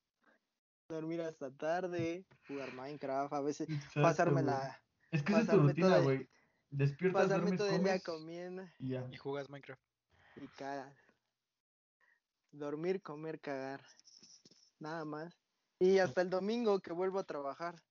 [0.89, 4.47] Dormir hasta tarde, jugar Minecraft, a veces Exacto, pasarme güey.
[4.47, 4.81] la,
[5.11, 6.29] Es que esa es tu rutina, todo el- güey.
[6.71, 9.09] Despiertas, pasarme duermes, todo el día comes comiendo y ya.
[9.11, 9.81] Y jugas Minecraft.
[10.37, 10.95] y cagas.
[12.53, 13.83] Dormir, comer, cagar.
[14.79, 15.35] Nada más.
[15.79, 17.83] Y hasta el domingo que vuelvo a trabajar.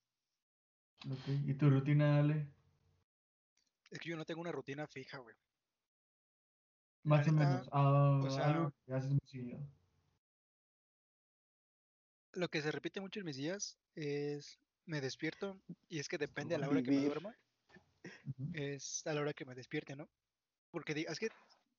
[1.09, 2.47] Ok, ¿Y tu rutina, Ale?
[3.89, 5.35] Es que yo no tengo una rutina fija, güey.
[7.03, 7.67] Más o menos.
[7.71, 9.59] Ah, o sea- algo que haces muy seguido.
[12.33, 15.59] Lo que se repite mucho en mis días es me despierto
[15.89, 17.37] y es que depende a la hora que me duerma,
[18.53, 20.09] es a la hora que me despierte, ¿no?
[20.71, 21.29] Porque es que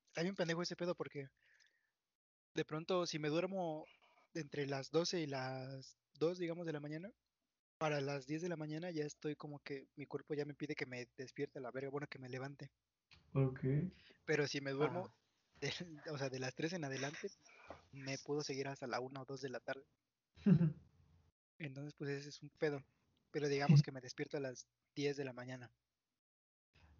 [0.07, 1.27] está bien pendejo ese pedo porque
[2.55, 3.85] de pronto si me duermo
[4.33, 7.11] entre las 12 y las 2, digamos, de la mañana,
[7.77, 10.75] para las 10 de la mañana ya estoy como que mi cuerpo ya me pide
[10.75, 12.69] que me despierte a la verga, bueno, que me levante.
[13.33, 13.59] Ok.
[14.25, 15.13] Pero si me duermo, Ah.
[15.61, 17.31] de- o sea, de las 3 en adelante,
[17.91, 19.83] me puedo seguir hasta la 1 o 2 de la tarde.
[21.59, 22.83] Entonces, pues ese es un pedo.
[23.31, 25.71] Pero digamos que me despierto a las 10 de la mañana.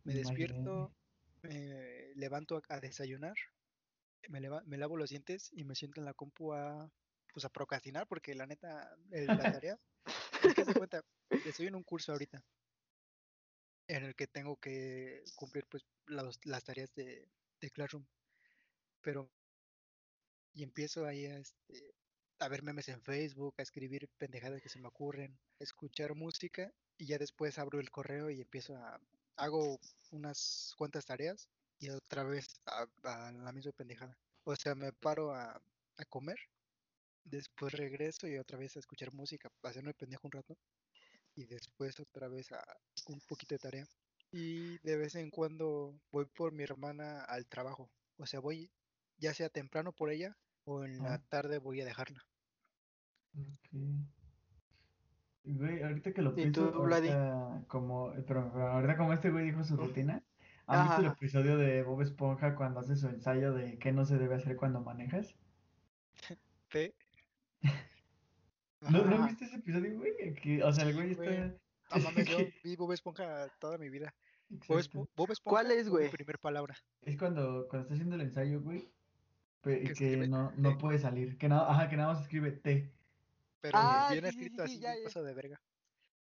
[0.04, 0.92] Me despierto,
[1.44, 3.36] me levanto a, a desayunar,
[4.30, 6.92] me, leva- me lavo los dientes y me siento en la compu a,
[7.34, 9.80] pues a procrastinar porque la neta, el- la tarea,
[10.44, 11.04] es que se cuenta,
[11.46, 12.44] estoy en un curso ahorita
[13.88, 17.28] en el que tengo que cumplir pues los- las tareas de,
[17.60, 18.06] de Classroom.
[19.02, 19.32] Pero,
[20.54, 21.94] y empiezo ahí a, este,
[22.40, 26.72] a ver memes en Facebook, a escribir pendejadas que se me ocurren, a escuchar música
[26.98, 29.00] y ya después abro el correo y empiezo a,
[29.38, 29.80] hago
[30.12, 34.18] unas cuantas tareas y otra vez a, a la misma pendejada.
[34.46, 35.62] O sea, me paro a,
[35.98, 36.38] a comer,
[37.24, 40.58] después regreso y otra vez a escuchar música, hacerme pendejo un rato
[41.36, 42.64] y después otra vez a
[43.08, 43.88] un poquito de tarea.
[44.32, 47.90] Y de vez en cuando voy por mi hermana al trabajo.
[48.18, 48.72] O sea, voy
[49.18, 52.29] ya sea temprano por ella o en la tarde voy a dejarla.
[53.36, 53.70] Ok.
[55.44, 57.10] Güey, ahorita que lo ¿Y pienso, tú, Vladi?
[57.10, 60.24] ahorita como, pero pero ahorita como este güey dijo su rutina,
[60.68, 61.14] ¿han visto el Ajá.
[61.14, 64.82] episodio de Bob Esponja cuando hace su ensayo de qué no se debe hacer cuando
[64.82, 65.36] manejas?
[66.70, 66.94] Te-
[68.88, 69.28] ¿No, ¿no Ajá.
[69.28, 70.34] viste ese episodio, güey?
[70.36, 71.30] Que, o sea, el Sí, güey güey.
[71.30, 71.58] está...
[71.92, 74.14] No mames, yo vi Bob Esponja toda mi vida.
[74.68, 75.12] Bob, Esponja
[75.44, 76.10] ¿Cuál es, güey?
[76.10, 76.76] primer palabra.
[77.02, 78.94] Es cuando, cuando está haciendo el ensayo, güey,
[79.62, 82.92] Que que no, no puede salir, que nada, ajá, que nada más escribe T.
[83.62, 85.04] Pero Ah, bien sí, escrito sí, así, ya, ya.
[85.06, 85.62] pasado de verga.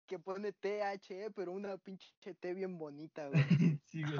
[0.06, 3.42] Que pone THE, pero una pinche T bien bonita, güey.
[3.86, 4.18] Sí, güey.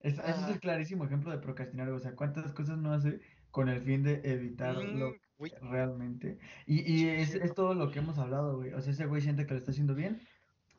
[0.00, 1.96] Es- ese es el clarísimo ejemplo de procrastinar, güey.
[1.98, 6.38] O sea, cuántas cosas no hace con el fin de evitarlo Mm, realmente.
[6.66, 8.72] Y, y es, es todo lo que hemos hablado, güey.
[8.72, 10.26] O sea, ese güey siente que lo está haciendo bien,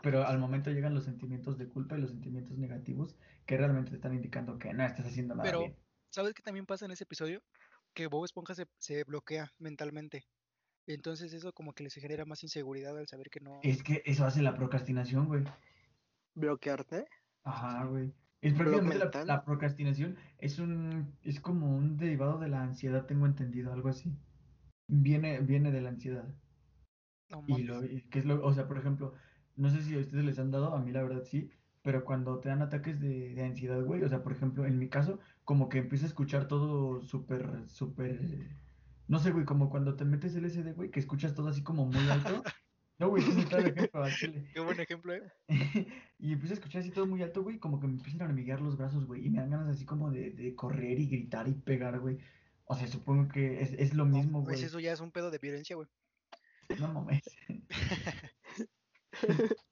[0.02, 3.96] pero al momento llegan los sentimientos de culpa y los sentimientos negativos que realmente te
[3.98, 5.76] están indicando que no estás haciendo nada Pero, bien.
[6.10, 7.44] ¿sabes qué también pasa en ese episodio?
[7.94, 10.24] Que Bob Esponja se, se bloquea mentalmente.
[10.86, 13.62] Entonces eso como que les genera más inseguridad al saber que no...
[13.62, 15.44] Es que eso hace la procrastinación, güey.
[16.36, 17.06] ¿Bloquearte?
[17.44, 18.16] Ajá, güey.
[18.42, 23.06] Es ¿Bloque prácticamente la, la procrastinación es un es como un derivado de la ansiedad,
[23.06, 24.18] tengo entendido, algo así.
[24.88, 26.36] Viene viene de la ansiedad.
[27.30, 29.14] No Y lo y que es lo, o sea, por ejemplo,
[29.56, 31.52] no sé si a ustedes les han dado, a mí la verdad sí,
[31.82, 34.90] pero cuando te dan ataques de, de ansiedad, güey, o sea, por ejemplo, en mi
[34.90, 38.58] caso, como que empiezo a escuchar todo súper súper
[39.12, 41.86] no sé, güey, como cuando te metes el SD, güey, que escuchas todo así como
[41.86, 42.42] muy alto.
[42.98, 44.06] No, güey, ese es el claro ejemplo.
[44.54, 45.22] Qué buen ejemplo, ¿eh?
[46.18, 48.62] Y empiezo a escuchar así todo muy alto, güey, como que me empiezan a hormiguear
[48.62, 51.54] los brazos, güey, y me dan ganas así como de, de correr y gritar y
[51.56, 52.20] pegar, güey.
[52.64, 54.64] O sea, supongo que es, es lo mismo, mames, güey.
[54.64, 55.90] eso ya es un pedo de violencia, güey.
[56.80, 57.22] No mames.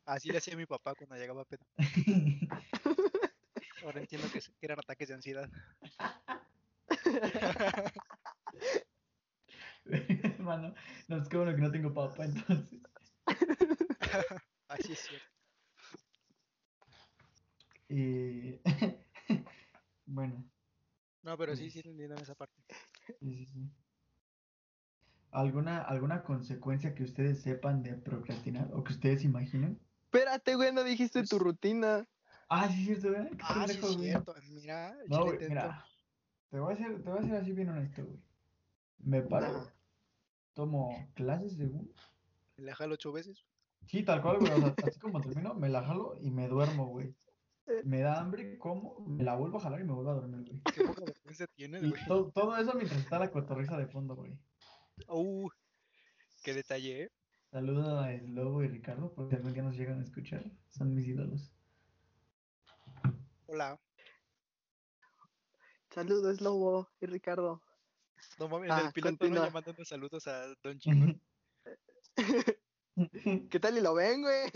[0.05, 1.65] Así le hacía mi papá cuando llegaba a pedo.
[3.85, 5.49] Ahora entiendo que eran ataques de ansiedad.
[10.37, 10.73] Hermano,
[11.07, 12.79] no, es que bueno que no tengo papá, entonces.
[14.67, 15.25] Así es cierto.
[17.91, 18.59] Y...
[20.05, 20.43] bueno,
[21.23, 22.53] No, pero sí, Pues- sí entiendo esa parte.
[23.19, 23.71] Sí, sí, sí.
[25.31, 29.79] ¿Alguna, alguna consecuencia que ustedes sepan de procrastinar o que ustedes imaginen?
[30.03, 32.07] Espérate, güey, no dijiste tu Pues- rutina.
[32.47, 33.29] Ah, sí, es cierto, ¿eh?
[33.31, 33.95] Qué Ah, sí, es güey.
[34.09, 34.35] cierto.
[34.51, 35.85] Mira, No, échale güey, mira.
[36.49, 38.19] Te voy a ser, te voy a ser así bien honesto, güey.
[38.99, 39.71] Me paro.
[40.54, 41.93] Tomo clases según.
[42.58, 43.45] Me la jalo ocho veces.
[43.88, 44.52] Sí, tal cual, güey.
[44.52, 47.16] O sea, así como termino, me la jalo y me duermo, güey.
[47.86, 50.60] Me da hambre, como, me la vuelvo a jalar y me vuelvo a dormir, güey.
[50.74, 52.04] Qué poca vergüenza tienes, güey.
[52.08, 54.39] to- todo eso mientras está la cotorriza de fondo, güey.
[55.08, 55.47] Uh,
[56.43, 57.12] qué detalle, ¿eh?
[57.52, 60.43] Saludo a Lobo y Ricardo, porque algún día nos llegan a escuchar.
[60.70, 61.54] Son mis ídolos.
[63.45, 63.80] Hola.
[65.91, 67.62] Saludos, Lobo y Ricardo.
[68.39, 71.22] No mames, Ah, el piloto no ya mandando saludos a Don Chingón.
[73.49, 74.51] ¿Qué tal y lo ven, güey?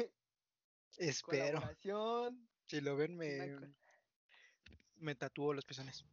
[0.97, 1.61] Espero.
[2.68, 3.57] Si lo ven, me,
[4.97, 6.05] me tatúo los pezones.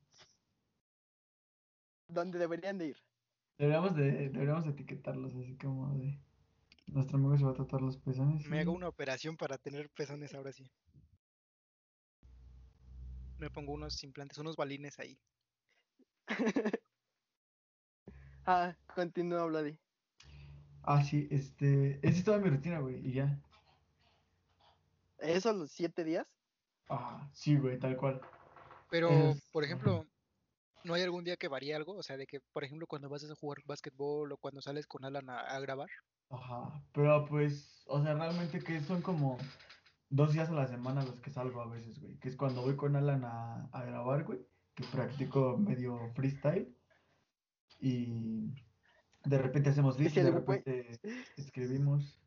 [2.09, 2.97] ¿Dónde deberían de ir?
[3.57, 6.21] Deberíamos de, deberíamos etiquetarlos así como de...
[6.87, 8.47] Nuestro amigo se va a tatuar los pezones.
[8.47, 10.69] Me hago una operación para tener pezones ahora sí.
[13.39, 15.21] Me pongo unos implantes, unos balines ahí.
[18.45, 19.79] Ah, continúa, Vladi.
[20.83, 21.99] Ah, sí, este...
[22.07, 23.39] Esa es toda mi rutina, güey, y ya.
[25.19, 26.27] ¿Eso a los siete días?
[26.89, 28.21] Ah, sí, güey, tal cual.
[28.91, 30.05] Pero, Es- por ejemplo,
[30.85, 31.95] ¿no hay algún día que varíe algo?
[31.97, 35.05] O sea, de que, por ejemplo, cuando vas a jugar básquetbol o cuando sales con
[35.05, 35.89] Alan a, a grabar.
[36.31, 39.37] Ajá, pero pues, o sea, realmente que son como
[40.11, 42.19] dos días a la semana los que salgo a veces, güey.
[42.19, 44.41] Que es cuando voy con Alan a, a grabar, güey.
[44.75, 46.77] Que practico medio freestyle.
[47.81, 48.53] Y
[49.25, 51.01] de repente hacemos el de güey- repente
[51.37, 52.19] escribimos.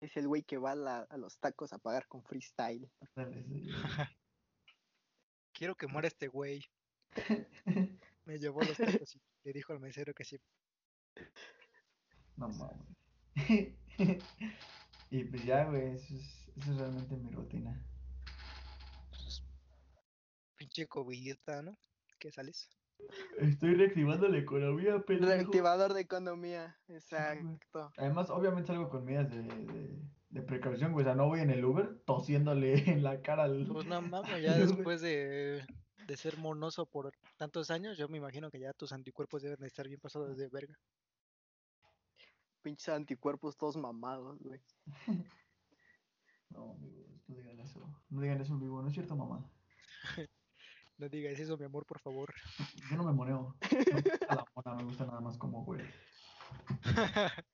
[0.00, 2.90] Es el güey que va a, la- a los tacos a pagar con freestyle.
[3.14, 3.66] Dale, sí,
[5.52, 6.62] Quiero que muera este güey.
[8.26, 10.36] Me llevó los tacos y le dijo al mesero que sí.
[12.36, 12.86] No mames.
[15.08, 17.80] Y pues ya, güey, eso es, eso es realmente mi rutina.
[19.10, 19.40] pues,
[20.56, 21.78] pinche cobillita, ¿no?
[22.18, 22.68] ¿Qué sales?
[23.38, 25.32] Estoy reactivando la economía, pendejo.
[25.32, 26.76] Reactivador de economía.
[26.88, 27.90] Exacto.
[27.96, 31.04] Además, obviamente salgo con medidas de, de, de precaución, güey.
[31.04, 33.66] O sea, no voy en el Uber tosiéndole en la cara al...
[33.66, 35.64] Pues no mames, ya después de,
[36.06, 39.66] de ser monoso por tantos años, yo me imagino que ya tus anticuerpos deben de
[39.66, 40.74] estar bien pasados de verga.
[42.62, 44.60] Pinches anticuerpos todos mamados, güey.
[46.48, 48.02] No, amigos, no digan eso.
[48.08, 49.44] No digan eso en vivo, ¿no es cierto, mamá?
[50.98, 52.34] No digas eso, mi amor, por favor.
[52.90, 53.54] Yo no me moneo.
[53.60, 55.82] No me gusta la mona, me gusta nada más como, güey.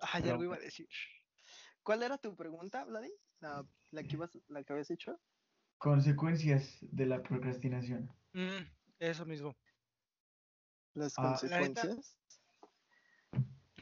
[0.00, 0.88] Ay, Pero algo iba a decir.
[1.82, 3.12] ¿Cuál era tu pregunta, Vladi?
[3.40, 5.18] La, la, que, ibas, la que habías hecho.
[5.78, 8.10] Consecuencias de la procrastinación.
[8.32, 8.66] Mm,
[8.98, 9.54] eso mismo.
[10.94, 12.16] Las Ah, consecuencias.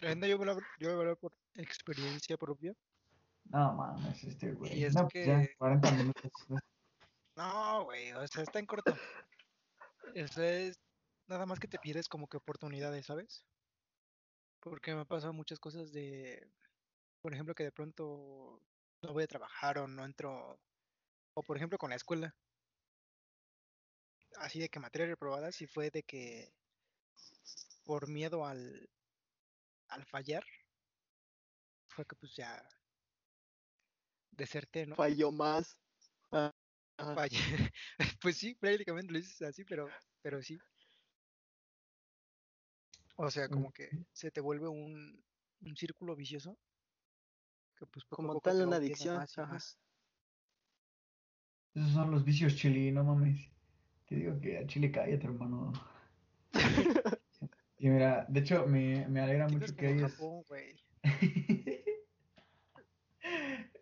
[0.00, 2.74] La neta, yo a hablar, yo voy a hablar por experiencia propia.
[3.44, 4.78] No mames, este güey.
[4.78, 6.32] Y es No, pues ya, que- 40 minutos.
[7.36, 8.94] No, güey, o sea, está en corto.
[10.14, 10.78] Eso es
[11.26, 13.44] nada más que te pierdes como que oportunidades, ¿sabes?
[14.60, 16.48] Porque me han pasado muchas cosas de,
[17.20, 18.60] por ejemplo, que de pronto
[19.02, 20.58] no voy a trabajar o no entro,
[21.34, 22.34] o por ejemplo con la escuela.
[24.36, 26.52] Así de que materia reprobada, sí fue de que
[27.84, 28.88] por miedo al,
[29.88, 30.44] al fallar,
[31.88, 32.66] fue que pues ya
[34.32, 34.96] deserté, ¿no?
[34.96, 35.76] Falló más.
[36.32, 36.50] Ah,
[36.96, 37.26] ajá.
[38.20, 39.88] Pues sí, prácticamente lo dices así, pero,
[40.22, 40.58] pero sí.
[43.16, 45.24] O sea, como que se te vuelve un,
[45.60, 46.56] un círculo vicioso.
[47.76, 49.16] Que pues poco Como poco tal una adicción.
[49.16, 49.78] más más.
[51.74, 53.50] Esos son los vicios chili, no mames.
[54.06, 55.72] Te digo que a Chile cállate, hermano.
[57.78, 60.12] Y mira, de hecho, me, me alegra mucho que hayas.
[60.12, 60.44] Japón.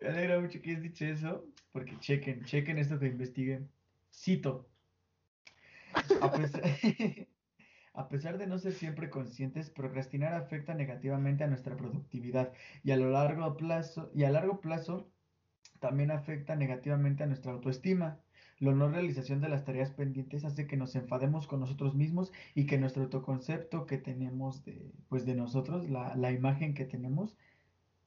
[0.01, 3.69] Me alegra mucho que hayas dicho eso, porque chequen, chequen esto que investiguen.
[4.13, 4.69] Cito.
[7.95, 12.51] A pesar, de no ser siempre conscientes, procrastinar afecta negativamente a nuestra productividad
[12.83, 15.11] y a lo largo plazo, y a largo plazo
[15.79, 18.19] también afecta negativamente a nuestra autoestima.
[18.57, 22.65] La no realización de las tareas pendientes hace que nos enfademos con nosotros mismos y
[22.65, 27.35] que nuestro autoconcepto que tenemos de, pues de nosotros, la, la imagen que tenemos,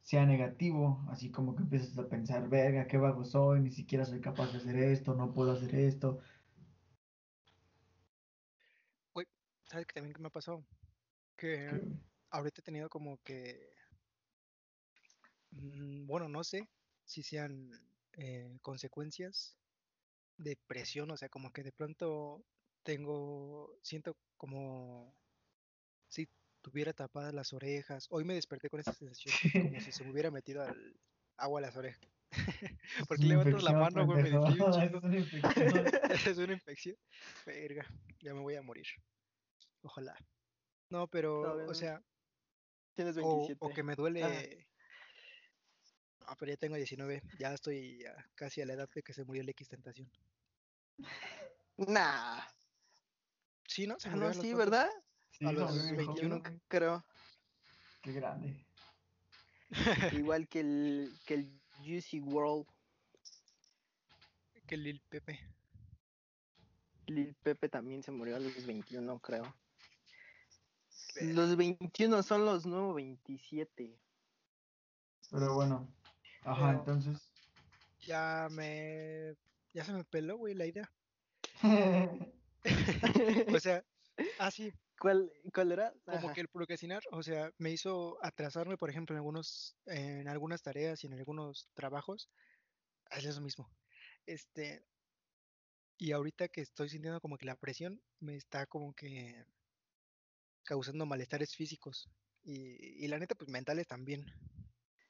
[0.06, 4.22] sea negativo, así como que empiezas a pensar, verga, qué vago soy, ni siquiera soy
[4.22, 6.20] capaz de hacer esto, no puedo hacer esto.
[9.70, 10.64] ¿Sabes qué también que me ha pasado?
[11.36, 11.82] Que
[12.30, 13.70] ahorita he tenido como que.
[15.50, 16.68] mm, Bueno, no sé
[17.04, 17.70] si sean
[18.18, 19.56] eh, consecuencias
[20.38, 22.44] depresión, o sea, como que de pronto
[22.84, 25.14] tengo, siento como
[26.08, 26.28] si
[26.66, 28.08] tuviera tapadas las orejas.
[28.10, 29.32] Hoy me desperté con esa sensación,
[29.70, 30.98] como si se me hubiera metido al
[31.36, 32.10] agua a las orejas.
[33.08, 35.86] Porque levantas la mano, güey, me un Es una infección.
[36.10, 36.96] es una infección.
[37.46, 37.86] Verga,
[38.20, 38.86] ya me voy a morir.
[39.82, 40.16] Ojalá.
[40.90, 42.02] No, pero, Todavía o sea,
[42.94, 43.58] Tienes o, 27.
[43.60, 44.66] o que me duele.
[46.22, 49.24] Ah, pero ya tengo 19, ya estoy ya casi a la edad de que se
[49.24, 50.10] murió el X Tentación.
[51.76, 52.42] Nah.
[53.68, 54.00] Sí, ¿no?
[54.00, 54.52] Se Ah, no, sí?
[54.52, 54.90] ¿verdad?
[55.38, 56.60] Sí, A los murió bien 21 joven, ¿no?
[56.68, 57.04] Creo.
[58.02, 58.66] Qué grande.
[60.12, 62.66] Igual que el, que el Juicy World.
[64.66, 65.38] Que Lil Pepe.
[67.06, 69.54] Lil Pepe también se murió a los 21, creo.
[71.20, 73.98] Los 21 son los nuevos 27.
[75.30, 75.88] Pero bueno.
[76.42, 77.30] Ajá, Pero- entonces.
[78.00, 79.34] Ya me.
[79.72, 80.90] Ya se me peló, güey, la idea.
[83.54, 83.84] O sea,
[84.38, 85.92] ah, sí, ¿Cuál, cuál era?
[86.04, 90.62] como que el procrastinar, o sea, me hizo atrasarme, por ejemplo, en algunos, en algunas
[90.62, 92.30] tareas y en algunos trabajos.
[93.10, 93.70] Es eso mismo.
[94.24, 94.84] Este,
[95.98, 99.44] y ahorita que estoy sintiendo como que la presión me está como que
[100.64, 102.08] causando malestares físicos.
[102.42, 104.26] Y, y la neta, pues mentales también.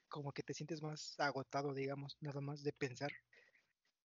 [0.09, 3.13] Como que te sientes más agotado, digamos, nada más de pensar.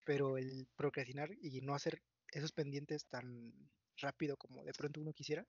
[0.05, 2.01] Pero el procrastinar y no hacer
[2.31, 3.53] esos pendientes tan
[3.97, 5.45] rápido como de pronto uno quisiera,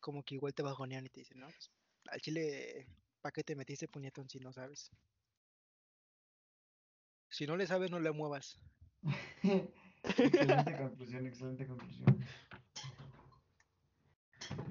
[0.00, 1.70] como que igual te bajonean y te dicen, no, pues
[2.08, 2.86] al chile,
[3.20, 4.90] ¿para qué te metiste puñetón si no sabes?
[7.28, 8.58] Si no le sabes, no le muevas.
[10.02, 12.26] excelente conclusión, excelente conclusión.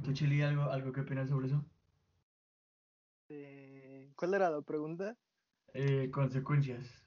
[0.03, 1.63] ¿Tú, Chili, algo, algo que opinas sobre eso?
[3.29, 5.15] Eh, ¿Cuál era la pregunta?
[5.73, 7.05] Eh, consecuencias.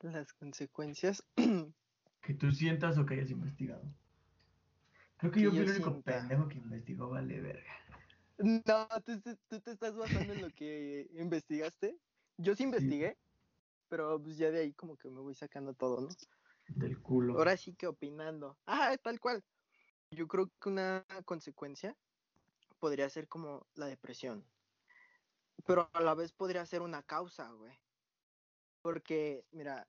[0.00, 1.22] Las consecuencias.
[2.22, 3.84] Que tú sientas o que hayas investigado.
[5.18, 7.72] Creo que Que yo fui el único pendejo que investigó, vale, verga.
[8.38, 11.98] No, tú, tú- tú te estás basando en lo que investigaste.
[12.36, 13.16] Yo sí investigué,
[13.88, 16.08] pero pues ya de ahí como que me voy sacando todo, ¿no?
[16.68, 17.38] Del culo.
[17.38, 18.58] Ahora sí que opinando.
[18.66, 19.42] Ah, tal cual.
[20.10, 21.96] Yo creo que una consecuencia
[22.78, 24.44] podría ser como la depresión.
[25.64, 27.78] Pero a la vez podría ser una causa, güey.
[28.82, 29.88] Porque, mira,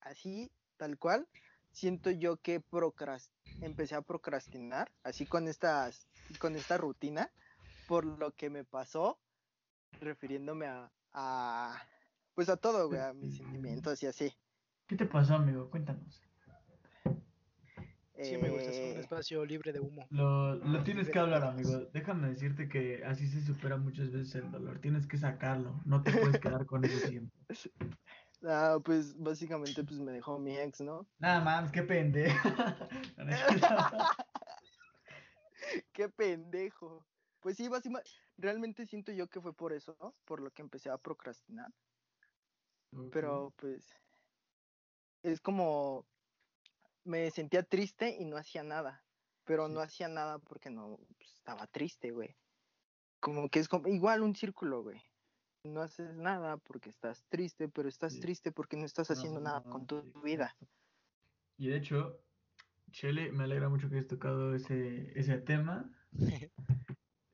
[0.00, 1.28] así, tal cual,
[1.72, 6.08] siento yo que procras empecé a procrastinar, así con estas,
[6.38, 7.30] con esta rutina,
[7.86, 9.20] por lo que me pasó,
[10.00, 11.82] refiriéndome a, a
[12.34, 14.32] pues a todo, güey, a mis sentimientos y así.
[14.86, 15.70] ¿Qué te pasó, amigo?
[15.70, 16.22] Cuéntanos.
[18.20, 20.06] Sí, me gusta, es un Eh, espacio libre de humo.
[20.10, 21.86] Lo, lo tienes que hablar, amigo.
[21.92, 24.80] Déjame decirte que así se supera muchas veces el dolor.
[24.80, 25.80] Tienes que sacarlo.
[25.84, 27.36] No te puedes quedar con eso siempre.
[28.44, 31.08] ah, pues básicamente pues me dejó mi ex, ¿no?
[31.18, 32.48] Nada más, qué pendejo.
[35.92, 37.06] Qué pendejo.
[37.40, 40.16] Pues sí, básicamente, realmente siento yo que fue por eso, ¿no?
[40.24, 41.72] Por lo que empecé a procrastinar.
[43.10, 43.88] Pero pues
[45.24, 46.06] es como
[47.04, 49.04] me sentía triste y no hacía nada.
[49.44, 49.72] Pero Sí.
[49.74, 52.36] no hacía nada porque no pues, estaba triste, güey.
[53.20, 55.00] Como que es como, igual un círculo, güey.
[55.64, 58.20] No haces nada porque estás triste, pero estás Sí.
[58.20, 60.56] triste porque no estás No haciendo nada con tu sí, vida.
[61.56, 62.18] Y de hecho,
[62.90, 65.90] Chele, me alegra mucho que hayas tocado ese, ese tema.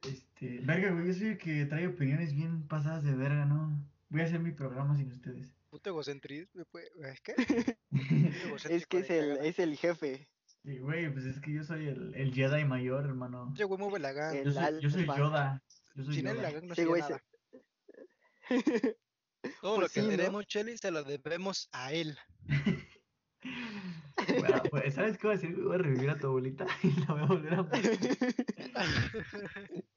[0.03, 3.85] Este, verga, güey, yo soy el que trae opiniones bien pasadas de verga, ¿no?
[4.09, 5.53] Voy a hacer mi programa sin ustedes.
[5.71, 7.35] Puto egocentrismo, pues, ¿es que?
[8.71, 10.29] Es que es el, es el jefe.
[10.63, 13.51] Sí, güey, pues es que yo soy el, el Jedi mayor, hermano.
[13.53, 14.37] Oye, güey, mueve la gang.
[14.37, 14.45] El
[14.81, 15.17] Yo soy, yo.
[15.17, 15.63] Yoda.
[15.95, 16.43] Yo soy Sin él Yoda.
[16.43, 17.23] la gang no Sí, sería güey, nada.
[19.61, 20.17] Todo Pues lo que sí, ¿no?
[20.17, 22.19] tenemos, Chelly, se lo debemos a él.
[24.37, 25.57] Bueno, pues, ¿sabes qué voy a decir?
[25.63, 27.99] Voy a revivir a tu abuelita y la voy a volver a matar.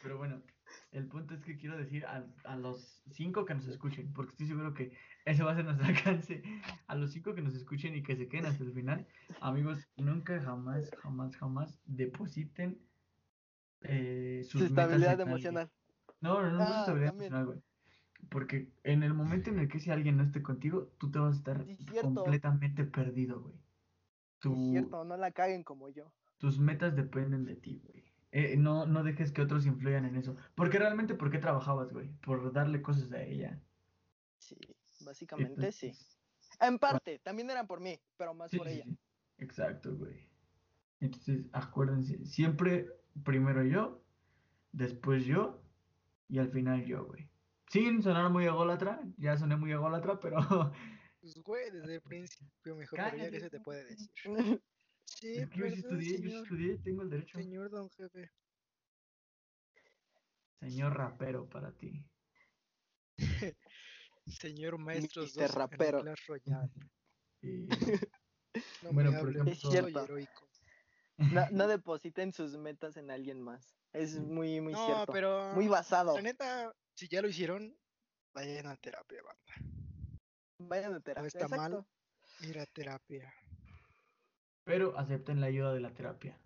[0.00, 0.44] Pero bueno,
[0.92, 4.46] el punto es que quiero decir a, a los cinco que nos escuchen, porque estoy
[4.46, 6.42] seguro que ese va a ser nuestro alcance.
[6.86, 9.08] A los cinco que nos escuchen y que se queden hasta el final,
[9.40, 12.88] amigos, nunca, jamás, jamás, jamás depositen
[13.82, 15.72] eh, sus Su metas estabilidad emocional.
[16.20, 17.32] No, no, no, Ah, estabilidad también.
[17.32, 17.62] emocional, güey.
[18.30, 21.34] Porque en el momento en el que ese alguien no esté contigo, tú te vas
[21.34, 23.54] a estar Sí, completamente perdido, güey.
[24.40, 26.12] Tu- Es cierto, no la caguen como yo.
[26.38, 28.04] tus metas dependen de ti, güey.
[28.30, 30.36] Eh, no, no dejes que otros influyan en eso.
[30.54, 32.08] Porque realmente, ¿por qué trabajabas, güey?
[32.20, 33.60] Por darle cosas a ella.
[34.38, 34.56] Sí,
[35.00, 35.86] básicamente sí.
[35.86, 36.18] Entonces,
[36.60, 38.84] En parte, también eran por mí, pero más sí, por ella.
[38.84, 38.98] sí.
[39.38, 40.28] Exacto, güey.
[41.00, 42.88] Entonces, acuérdense, siempre
[43.24, 44.04] primero yo,
[44.72, 45.67] después yo
[46.28, 47.28] y al final yo, güey.
[47.70, 50.38] Sin sonar muy ególatra, ya soné muy ególatra, pero
[51.20, 54.10] Pues, güey, desde el principio mejor, Cállate, que se te puede decir.
[55.04, 57.38] Sí, Es que yo sí estudié, yo estudié, tengo el derecho.
[57.38, 58.30] señor don jefe.
[60.60, 62.04] Señor rapero para ti.
[64.26, 66.02] Señor en un Rapero.
[66.02, 66.70] Clash Royale.
[67.40, 67.66] Y
[68.82, 70.04] No Bueno, me por ejemplo- cierto.
[70.04, 70.48] heroico.
[71.16, 73.77] No, no depositen sus metas en alguien más.
[73.92, 75.12] Es muy, muy No, cierto.
[75.12, 76.14] pero Muy basado.
[76.14, 77.76] la neta, si ya lo hicieron,
[78.34, 79.78] vayan a terapia, banda.
[80.58, 81.26] Vayan a terapia.
[81.28, 81.72] está mal.
[81.72, 81.88] exacto.
[82.46, 83.32] Ir a terapia.
[84.64, 86.38] Pero acepten la ayuda de la terapia.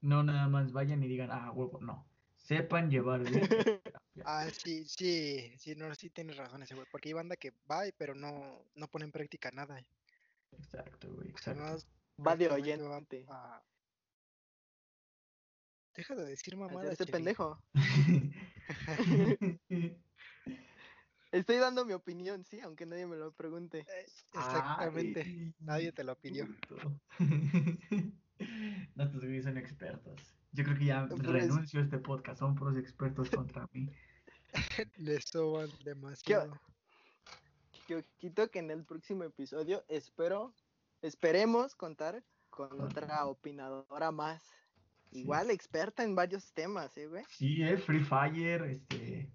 [0.00, 2.06] No nada más vayan y digan, ah, huevo, no.
[2.36, 4.22] Sepan llevar bien la terapia.
[4.24, 7.82] Ah, sí, sí, sí, no, sí tienes razón ese güey, porque hay banda que va,
[7.96, 9.78] pero no, no pone en práctica nada.
[10.52, 11.60] Exacto, güey, O sea, exacto.
[11.60, 11.86] nomás
[12.26, 13.24] Va de oyente.
[13.28, 13.62] a-
[15.96, 17.12] Deja de decir mamadas, Hacerte Cheli.
[17.12, 17.58] pendejo.
[21.32, 23.80] Estoy dando mi opinión, sí, aunque nadie me lo pregunte.
[23.80, 26.46] Eh, Exactamente, Ay, nadie te lo pidió.
[28.94, 30.20] No, estos güeyes son expertos.
[30.52, 32.38] Yo creo que ya Pues- renuncio a este podcast.
[32.38, 33.90] Son puros expertos contra mí.
[34.96, 36.60] Le soban demasiado.
[37.88, 40.52] Yo quito que en el próximo episodio espero,
[41.00, 44.42] esperemos contar con otra opinadora más.
[45.10, 45.20] Sí.
[45.20, 47.24] Igual experta en varios temas, ¿eh, güey?
[47.30, 49.30] Sí, eh, Free Fire, este.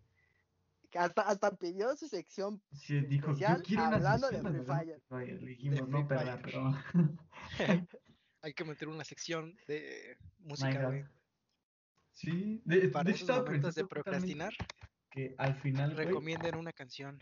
[0.93, 2.61] Hasta, hasta pidió su sección.
[2.73, 5.41] Sí, dijo, yo Especial quiero una hablando de Free hablemos de Free Fire.
[5.41, 6.73] Le dijimos, no, perra, pero.
[8.43, 11.05] Hay que meter una sección de música, güey.
[12.13, 14.51] Sí, de, Para de esos momentos de procrastinar,
[15.09, 15.93] Que al final.
[15.93, 17.19] güey, recomienden una canción.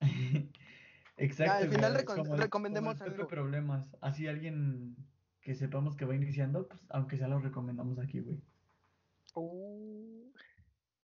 [1.16, 1.52] Exacto.
[1.52, 3.26] al final güey, recom- como recomendemos como algo.
[3.28, 3.86] Problemas.
[4.00, 4.96] Así alguien
[5.42, 8.40] que sepamos que va iniciando, pues aunque sea lo recomendamos aquí, güey.
[9.34, 10.32] Uh,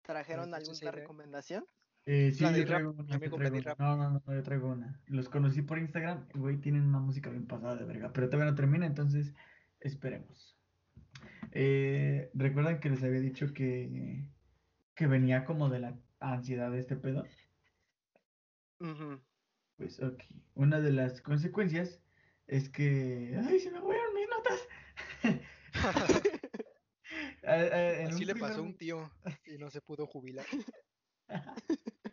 [0.03, 1.65] ¿Trajeron alguna recomendación?
[2.05, 3.75] Eh, sí, yo traigo una, yo traigo una.
[3.79, 5.01] No, no, no, yo traigo una.
[5.07, 8.51] Los conocí por Instagram, y, güey, tienen una música bien pasada de verga, pero todavía
[8.51, 9.35] no termina, entonces
[9.81, 10.57] esperemos.
[11.51, 14.25] Eh, ¿recuerdan que les había dicho que,
[14.95, 17.25] que venía como de la ansiedad de este pedo?
[18.81, 19.21] Ujú.
[19.77, 20.23] Pues ok,
[20.55, 22.01] una de las consecuencias
[22.47, 23.41] es que...
[23.49, 24.16] ¡Ay, se me fueron
[27.43, 29.11] en Así un le primer pasó a un tío
[29.47, 30.47] y no se pudo jubilar.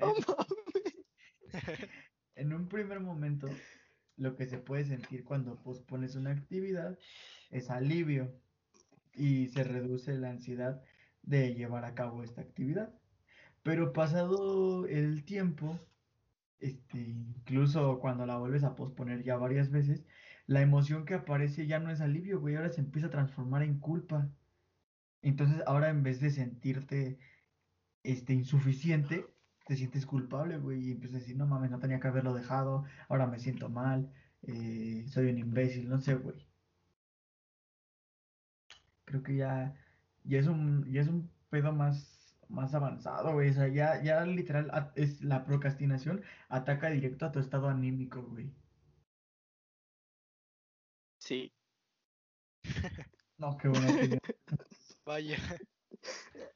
[0.00, 0.14] Oh.
[2.34, 3.48] En un primer momento,
[4.16, 6.98] lo que se puede sentir cuando pospones una actividad
[7.50, 8.32] es alivio
[9.14, 10.82] y se reduce la ansiedad
[11.22, 12.94] de llevar a cabo esta actividad.
[13.62, 15.78] Pero pasado el tiempo,
[16.60, 20.04] este, incluso cuando la vuelves a posponer ya varias veces,
[20.46, 23.78] la emoción que aparece ya no es alivio, güey, ahora se empieza a transformar en
[23.80, 24.30] culpa.
[25.22, 27.18] Entonces, ahora en vez de sentirte
[28.02, 29.26] este, insuficiente,
[29.66, 32.84] te sientes culpable, güey, y empiezas a decir, no mames, no tenía que haberlo dejado,
[33.08, 36.36] ahora me siento mal, eh, soy un imbécil, no sé, güey.
[39.04, 39.74] Creo que ya,
[40.24, 42.19] ya es un, ya es un pedo más,
[42.50, 47.38] más avanzado, güey, o sea, ya, ya literal es la procrastinación ataca directo a tu
[47.38, 48.50] estado anímico, güey.
[51.20, 51.52] Sí.
[53.38, 53.86] No, qué bueno
[55.06, 55.38] Vaya,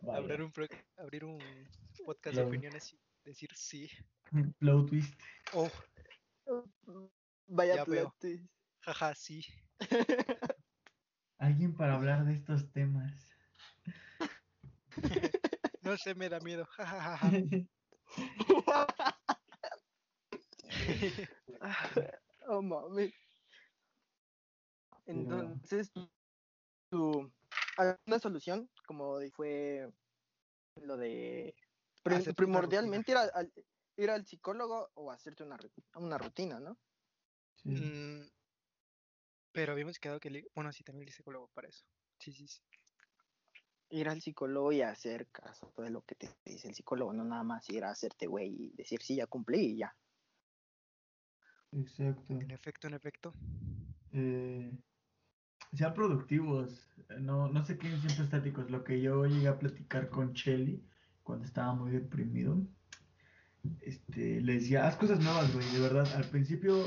[0.02, 0.18] vaya.
[0.18, 0.66] abrir un, pro-
[0.96, 1.38] abrir un
[2.04, 3.90] podcast de opiniones y decir sí.
[4.58, 5.18] Plot twist.
[5.54, 5.70] Oh,
[7.46, 8.44] Vaya Ya plot twist.
[8.82, 9.44] jaja, sí.
[11.38, 13.30] Alguien para hablar de estos temas.
[15.84, 16.64] No sé, me da miedo.
[16.66, 17.30] jajajaja.
[22.48, 23.12] oh mames.
[25.06, 25.92] Entonces,
[26.90, 27.30] tu
[28.06, 29.92] una solución como fue
[30.76, 31.54] lo de
[32.04, 33.52] Hacerte primordialmente ir al, al-
[33.96, 35.56] ir al psicólogo o hacerte una,
[35.94, 36.76] una rutina, ¿no?
[37.62, 37.70] Sí.
[37.70, 38.28] Mm,
[39.52, 40.44] pero habíamos quedado que...
[40.54, 41.84] Bueno, sí, también el psicólogo para eso.
[42.18, 42.60] Sí, sí, sí.
[43.94, 47.44] Ir al psicólogo y hacer caso de lo que te dice el psicólogo, no nada
[47.44, 49.94] más ir a hacerte güey y decir sí, ya cumplí y ya.
[51.72, 52.34] Exacto.
[52.34, 53.32] En efecto, en efecto.
[54.12, 54.72] eh,
[55.72, 58.70] sean productivos, eh, no, no se queden siempre estáticos.
[58.70, 60.84] Lo que yo llegué a platicar con Shelly
[61.22, 62.66] cuando estaba muy deprimido,
[63.80, 66.06] este, le decía, haz cosas nuevas, güey, de verdad.
[66.16, 66.84] Al principio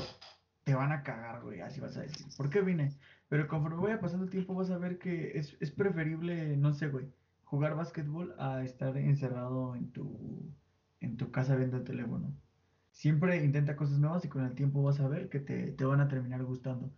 [0.68, 2.90] te van a cagar, güey, así vas a decir, ¿por qué vine?
[3.30, 6.88] Pero conforme vaya pasando el tiempo vas a ver que es, es preferible, no sé,
[6.88, 7.10] güey,
[7.42, 10.54] jugar básquetbol a estar encerrado en tu,
[11.00, 12.34] en tu casa viendo el teléfono.
[12.90, 16.02] Siempre intenta cosas nuevas y con el tiempo vas a ver que te, te van
[16.02, 16.90] a terminar gustando.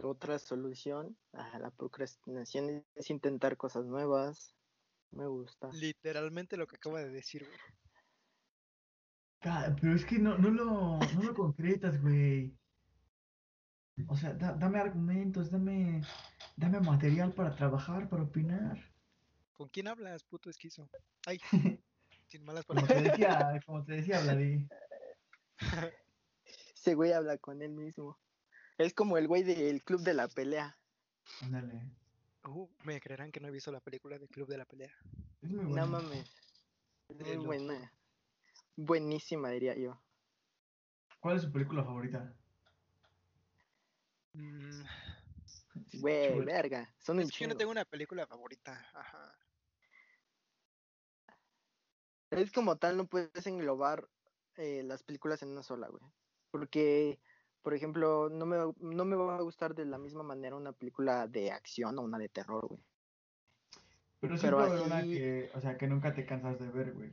[0.00, 4.54] Otra solución a la procrastinación es intentar cosas nuevas.
[5.10, 5.70] Me gusta.
[5.72, 7.58] Literalmente lo que acaba de decir, güey.
[9.40, 12.54] Pero es que no, no lo, no lo concretas, güey.
[14.08, 16.02] O sea, da- dame argumentos, dame,
[16.56, 18.78] dame material para trabajar, para opinar.
[19.52, 20.88] ¿Con quién hablas, puto esquizo?
[21.26, 21.38] Ay,
[22.26, 23.12] sin malas Como te palabras.
[23.18, 24.68] decía, como te decía, Vladi.
[26.74, 28.18] Ese güey habla con él mismo.
[28.78, 30.78] Es como el güey del club de la pelea.
[31.42, 31.90] Ándale.
[32.44, 34.90] Uh, me creerán que no he visto la película de Club de la Pelea.
[35.42, 35.86] Es muy No bueno.
[35.88, 36.34] mames.
[37.10, 37.92] Es muy buena.
[38.82, 40.00] Buenísima, diría yo.
[41.20, 42.32] ¿Cuál es su película favorita?
[44.32, 44.82] Mm,
[46.00, 46.90] Güey, verga.
[46.98, 48.72] Son un es que yo no tengo una película favorita.
[48.94, 49.36] Ajá.
[52.30, 54.08] Es como tal, no puedes englobar
[54.56, 56.02] eh, las películas en una sola, güey.
[56.50, 57.18] Porque,
[57.62, 61.26] por ejemplo, no me, no me va a gustar de la misma manera una película
[61.26, 62.80] de acción o una de terror, güey.
[64.20, 66.58] Pero Pero siempre va a haber una así- que, o sea, que nunca te cansas
[66.58, 67.10] de ver, güey.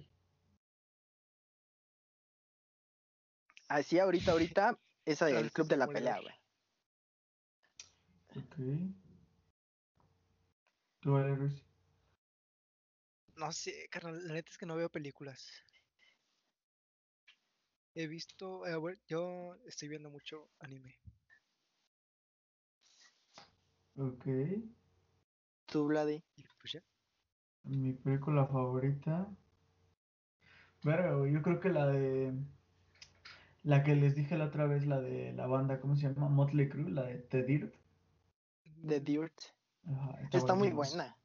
[3.68, 6.34] Así ahorita, ahorita, esa del club de la pelea, güey.
[8.36, 8.56] Ok.
[11.00, 11.64] ¿Tú, vale, Luis?
[13.36, 15.52] No sé, carnal, la neta es que no veo películas.
[17.94, 20.98] He visto, eh, bueno, yo estoy viendo mucho anime.
[23.98, 24.26] Ok.
[25.66, 26.24] Tú, Vladi.
[26.36, 26.84] Y pues ya.
[27.64, 29.28] Mi película favorita.
[30.84, 32.34] Verga, güey, yo creo que la de.
[33.68, 36.30] La que les dije la otra vez, la de la banda, ¿cómo se llama?
[36.30, 37.76] Motley Crue, la de The Dirt.
[38.88, 39.34] The Dirt.
[39.86, 41.18] Ajá, Está muy buena.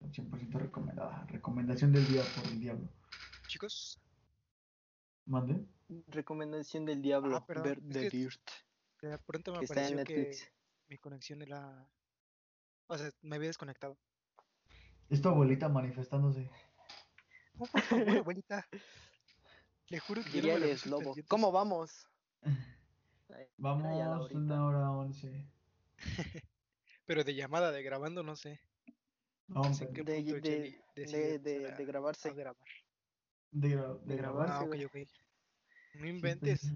[0.00, 1.26] 100% recomendada.
[1.26, 2.88] Recomendación del día por el diablo.
[3.48, 4.00] Chicos,
[5.26, 5.66] ¿Mande?
[6.06, 7.36] Recomendación del diablo.
[7.36, 8.50] Ah, perdón, ver The que Dirt.
[9.02, 10.52] de pronto me Que está en pareció que Netflix.
[10.88, 11.90] mi conexión era...
[12.86, 13.98] O sea, me había desconectado.
[15.08, 16.48] Es tu abuelita manifestándose.
[17.56, 18.64] Por favor, abuelita.
[19.88, 21.14] Le juro que no Diría me puse lobo.
[21.28, 22.06] ¿Cómo vamos?
[23.56, 25.50] Vamos una hora once.
[27.06, 28.60] Pero de llamada, de grabando, no sé.
[29.46, 31.38] No, No sé qué De- de- de-
[31.72, 32.32] de- grabarse.
[32.34, 32.66] grabar.
[33.50, 34.46] de, gra- de de grabar.
[34.48, 35.04] grabarse, Ah, ok, güey.
[35.04, 35.10] ok.
[35.94, 36.60] No inventes.
[36.60, 36.72] pues,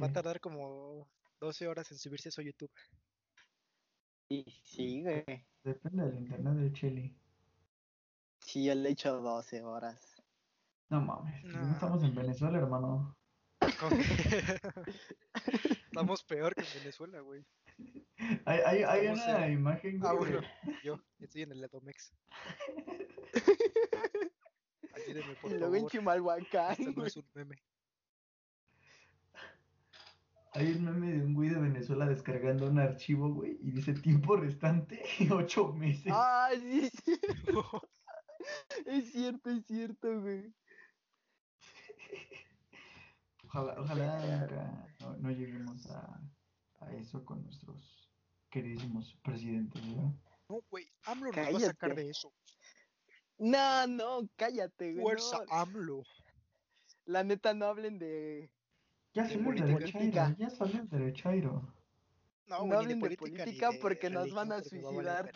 [0.00, 0.14] Va a ¿qué?
[0.14, 1.06] tardar como
[1.38, 2.72] 12 horas en subirse eso a YouTube.
[4.30, 5.46] Y sí, güey.
[5.62, 7.14] Depende del internet de Cheli.
[8.40, 10.09] Sí, yo le he hecho 12 horas.
[10.90, 11.72] No mames, pues no No.
[11.72, 13.16] estamos en Venezuela, hermano.
[15.90, 17.44] Estamos peor que en Venezuela, güey.
[18.44, 20.46] Hay, hay, hay una en- imagen, Ah, güey, bueno,
[20.82, 22.12] yo estoy en el Atomex.
[24.94, 25.90] Ayúdenme, por y luego en favor.
[25.90, 27.56] Chimalhuacán, Esto no es un meme.
[30.52, 34.36] Hay un meme de un güey de Venezuela descargando un archivo, güey, y dice tiempo
[34.36, 36.12] restante, ocho meses.
[36.14, 37.20] Ah, sí, sí.
[38.86, 40.52] Es cierto, es cierto, güey.
[43.52, 46.20] Ojalá, ojalá nunca no, no lleguemos a,
[46.80, 48.08] a eso con nuestros
[48.48, 50.12] queridísimos presidentes, ¿verdad?
[50.48, 52.02] No, güey, AMLO nos va a sacar Cállate.
[52.04, 52.32] de eso.
[53.38, 55.02] No, no, cállate, güey.
[55.02, 55.52] Fuerza no.
[55.52, 56.02] AMLO.
[57.06, 58.50] La neta, no hablen de.
[59.14, 59.78] Ya De salió el política.
[59.78, 61.74] derechairo, ya salió el derechairo.
[62.46, 65.32] No, No hablen de política de porque nos van a suicidar.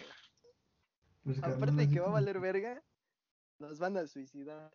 [1.24, 2.82] Pues, Aparte de que va a valer verga,
[3.58, 4.70] nos van a suicidar.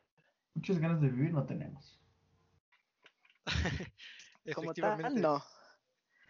[0.56, 2.00] Muchas ganas de vivir no tenemos.
[4.52, 5.02] Como Efectivamente.
[5.02, 5.44] tal, no.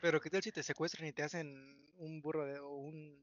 [0.02, 3.18] Pero qué tal si te secuestran y te hacen un burro de, o un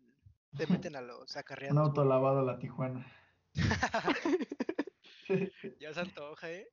[0.56, 1.36] te meten a los
[1.68, 1.78] Un acarreados.
[1.78, 2.04] auto güey.
[2.04, 3.06] lavado a la Tijuana.
[5.80, 6.68] ya se antoja, ¿eh?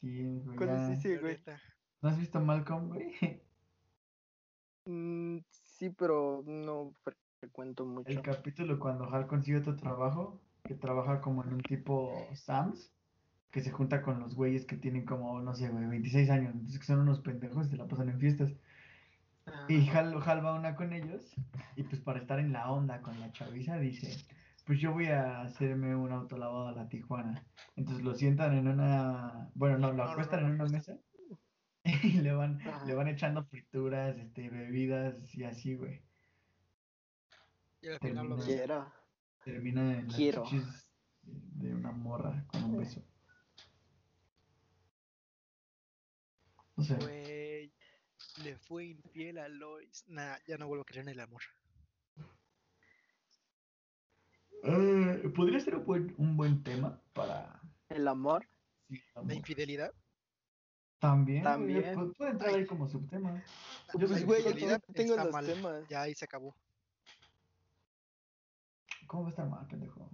[0.00, 0.72] Sí, güey, ¿Cuál ya.
[0.72, 1.36] es ese, La güey?
[2.02, 3.42] ¿No has visto Malcolm, güey?
[4.86, 6.92] Mm, sí, pero no
[7.40, 8.22] frecuento El mucho.
[8.22, 12.92] capítulo cuando Hal consigue otro trabajo, que trabaja como en un tipo Sams,
[13.54, 16.76] que se junta con los güeyes que tienen como, no sé, güey, 26 años, entonces
[16.80, 18.52] que son unos pendejos y se la pasan en fiestas.
[19.68, 21.32] Y Hal, Hal va a una con ellos,
[21.76, 24.16] y pues para estar en la onda con la chaviza dice,
[24.66, 27.46] pues yo voy a hacerme un auto lavado a la Tijuana.
[27.76, 30.72] Entonces lo sientan en una, bueno, no, lo No, no, acuestan no, en lo una
[30.72, 30.96] mesa
[32.02, 32.84] y le van, Ajá.
[32.86, 36.02] le van echando frituras, este, bebidas y así, güey.
[37.82, 38.56] Y al final lo Termina- besan.
[38.56, 38.92] Quiero.
[39.44, 40.42] Termina en las Quiero.
[40.42, 40.90] chichis
[41.22, 43.00] de una morra con un beso.
[46.76, 46.94] No sé.
[46.96, 47.72] Güey,
[48.42, 50.04] le fue infiel a Lois.
[50.08, 51.42] Nah, ya no vuelvo a creer en el amor.
[54.62, 57.60] Eh, podría ser un buen, un buen tema para.
[57.88, 58.48] El amor.
[58.88, 59.32] sí, La amor.
[59.34, 59.92] infidelidad.
[60.98, 61.94] También, güey, También.
[61.96, 63.42] pu- puede entrar ahí como subtema.
[63.98, 65.46] Yo Pues, sé que güey, yo tengo está los mal.
[65.46, 65.88] temas.
[65.88, 66.56] Ya ahí se acabó.
[69.06, 70.10] ¿Cómo va a estar mal, pendejo?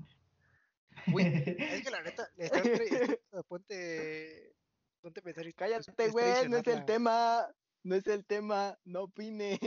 [1.15, 4.57] Uy, es que la neta, estás tre- ponte,
[5.01, 7.47] ponte a pensar y pues, Cállate, es güey, no es el tema.
[7.83, 9.59] No es el tema, no opines.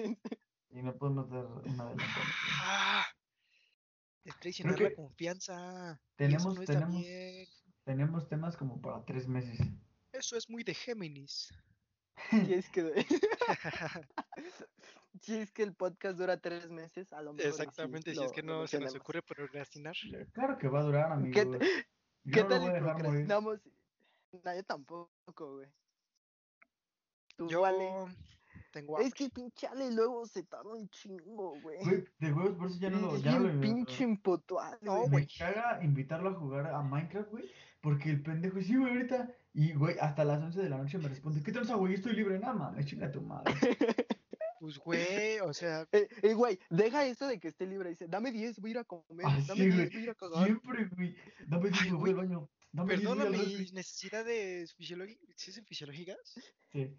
[0.69, 2.26] Y no podemos dar una adelantada.
[2.61, 3.05] Ah,
[4.23, 5.99] es traicionar la confianza.
[6.15, 7.03] Tenemos, no tenemos,
[7.84, 9.60] tenemos temas como para tres meses.
[10.11, 11.53] Eso es muy de Géminis.
[12.47, 13.05] Si es que.
[15.22, 17.51] si es que el podcast dura tres meses, a lo mejor.
[17.51, 19.95] sí Exactamente, si lo- es que no se nos ocurre procrastinar.
[20.31, 21.57] Claro que va a durar, amigos.
[21.60, 21.85] ¿Qué,
[22.31, 23.27] ¿qué no tal dejar morir.
[24.43, 25.10] No, yo tampoco,
[25.55, 25.68] güey.
[27.35, 27.89] Tú, Yo vale.
[28.72, 31.84] tengo Es que pinche Ale luego se tarda un chingo, güey.
[31.84, 33.15] Güey, de huevos, por eso ya no lo.
[33.15, 35.03] es Ya bien lo pinche impuntual, No, güey.
[35.05, 35.27] Me güey.
[35.38, 37.51] caga invitarlo a jugar a Minecraft, güey.
[37.81, 39.30] Porque el pendejo, sí, güey, ahorita.
[39.53, 41.93] Y, güey, hasta las 11 de la noche me responde: ¿Qué tranza, güey?
[41.95, 42.85] Estoy libre, nada más.
[42.85, 43.53] Chinga tu madre.
[44.60, 47.89] Pues, güey, o sea, Eh, eh, güey, deja eso de que esté libre.
[47.89, 49.26] Dice, dame 10, voy a ir a comer.
[49.26, 49.89] Ah, dame sí, 10, güey.
[49.89, 50.45] voy a ir a cagar.
[50.45, 51.15] Siempre, güey.
[51.47, 52.49] Dame 10, Ay, güey, voy al baño.
[52.74, 53.58] 10, voy perdona al refri.
[53.58, 55.30] mis necesidades fisiológicas.
[55.38, 56.18] ¿Sí son fisiológicas?
[56.72, 56.98] Sí.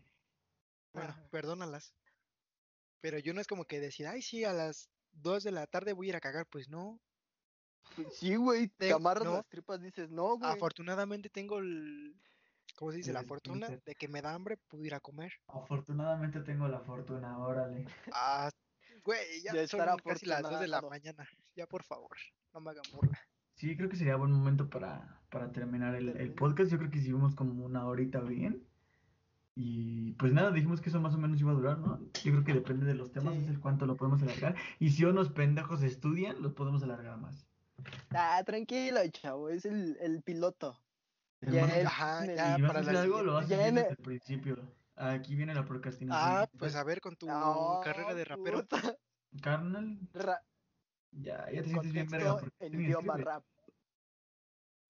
[0.93, 1.95] Bueno, perdónalas.
[3.01, 5.93] Pero yo no es como que decir, ay, sí, a las 2 de la tarde
[5.93, 6.47] voy a ir a cagar.
[6.47, 7.01] Pues no.
[7.97, 9.33] Pues Sí, güey, te amarras no.
[9.35, 10.51] las tripas, dices, no, güey.
[10.51, 12.15] Afortunadamente tengo el.
[12.77, 13.13] ¿Cómo se dice?
[13.13, 15.33] La fortuna de que me da hambre, puedo ir a comer.
[15.49, 17.87] Afortunadamente tengo la fortuna, órale.
[18.13, 18.51] Ah,
[19.05, 21.29] güey, ya De son casi las 2 de la mañana.
[21.55, 22.17] Ya, por favor,
[22.53, 23.21] no me hagan burla.
[23.55, 26.71] Sí, creo que sería buen momento para, para terminar el, el podcast.
[26.71, 28.63] Yo creo que hicimos como una horita bien.
[29.57, 32.01] Y pues nada, dijimos que eso más o menos iba a durar, ¿no?
[32.25, 33.41] Yo creo que depende de los temas, Sí.
[33.41, 34.57] es el cuánto lo podemos alargar.
[34.81, 37.47] Y si unos pendejos estudian, los podemos alargar más.
[38.11, 40.81] Ah, tranquilo, chavo, es el, el piloto.
[41.41, 43.43] Hermano, Ya el- Ajá, el- ya si vas a para hacer la algo, lo vas
[43.43, 44.59] a hacer desde el- el principio.
[44.97, 46.29] Aquí viene la procrastinación.
[46.37, 47.27] Ah, pues a ver, con tu
[47.85, 48.61] carrera de rapero.
[48.63, 48.97] puta,
[49.41, 50.43] Carnal, ra-
[51.21, 52.41] ya, ya te sientes bien verga.
[52.61, 53.45] en idioma rap.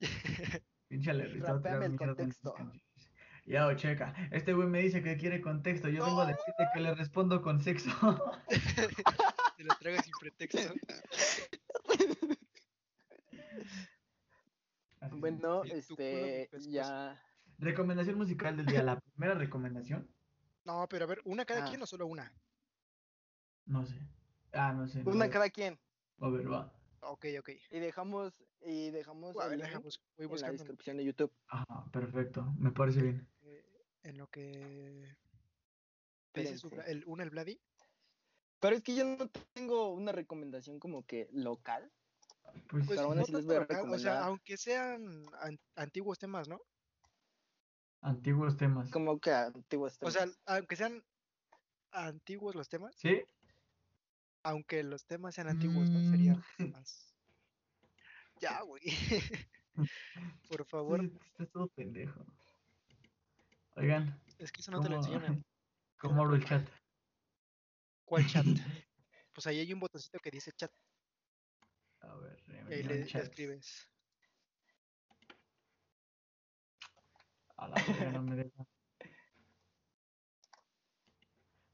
[0.88, 2.54] Tirar Rapeame el contexto.
[3.46, 4.14] Ya, o checa.
[4.30, 5.88] Este güey me dice que quiere contexto.
[5.88, 7.90] Yo vengo a decirte que le respondo con sexo.
[9.56, 10.74] Te lo traigo sin pretexto.
[15.12, 17.20] Bueno, este, ya.
[17.58, 18.82] Recomendación musical del día.
[18.82, 20.08] La primera recomendación.
[20.64, 21.68] No, pero a ver, ¿una cada Ah.
[21.68, 22.32] quien o solo una?
[23.66, 24.00] No sé.
[24.52, 25.04] Ah, no sé.
[25.04, 25.78] no, Una cada quien.
[26.20, 26.72] A ver, va.
[27.00, 27.50] Ok, ok.
[27.70, 31.04] Y dejamos, y dejamos A el ver, link deja, bus- voy en la descripción de
[31.04, 31.32] YouTube.
[31.48, 32.44] Ajá, perfecto.
[32.58, 33.26] Me parece bien.
[33.42, 33.64] eh,
[34.04, 35.14] en lo que...
[36.32, 37.60] ¿Te dices su el, una el Vladi?
[38.60, 41.90] Pero es que yo no tengo una recomendación como que local.
[42.70, 45.60] Pues, Pues Pero aún no así les tanto voy a o sea, aunque sean an-
[45.76, 46.60] antiguos temas, ¿no?
[48.00, 48.90] antiguos temas.
[48.90, 50.38] Como que antiguos O sea, temas.
[50.46, 51.02] aunque sean
[51.92, 53.22] antiguos los temas, ¿Sí?
[54.44, 56.00] Aunque los temas sean antiguos, ¿no?
[56.10, 56.70] Serían Mm.
[56.70, 57.12] más...
[58.40, 58.82] Ya, güey.
[60.48, 62.24] Por favor, Estás todo pendejo.
[63.76, 65.44] Oigan, es que eso no te lo enseñan en
[65.98, 66.68] ¿cómo abro el chat?
[68.04, 68.46] cuál chat.
[69.32, 70.70] Pues ahí hay un botoncito que dice chat
[72.00, 73.88] A ver, y ahí reunión le escribes.
[77.56, 78.66] A la no me deja.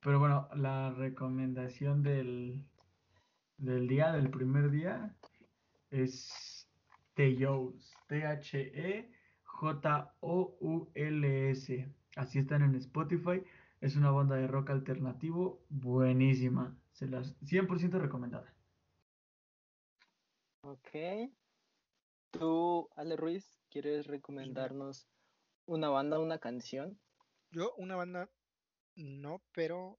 [0.03, 2.65] Pero bueno, la recomendación del,
[3.59, 5.15] del día, del primer día,
[5.91, 6.67] es
[7.15, 7.95] T-Jones.
[8.09, 9.15] T-H-E-J-O-U-L-S.
[12.17, 13.43] Así están en Spotify.
[13.81, 16.75] Es una banda de rock alternativo buenísima.
[16.93, 18.55] Se las 100% recomendada.
[20.63, 20.89] Ok.
[22.31, 25.09] Tú, Ale Ruiz, ¿quieres recomendarnos
[25.67, 26.99] una banda, una canción?
[27.51, 28.31] Yo, una banda,
[29.05, 29.99] no, pero.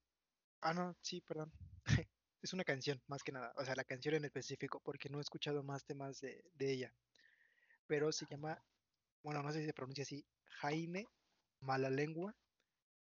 [0.61, 1.51] Ah, no, sí, perdón.
[2.41, 3.53] es una canción, más que nada.
[3.57, 6.93] O sea, la canción en específico, porque no he escuchado más temas de, de ella.
[7.87, 8.63] Pero se llama,
[9.23, 10.25] bueno, no sé si se pronuncia así,
[10.61, 11.09] Jaime
[11.61, 12.35] Malalengua.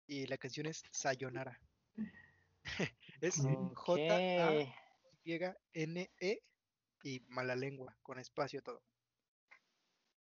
[0.07, 1.61] Y la canción es Sayonara.
[3.21, 4.71] es J-A-Y-N-E
[7.03, 8.83] y Malalengua, con espacio todo.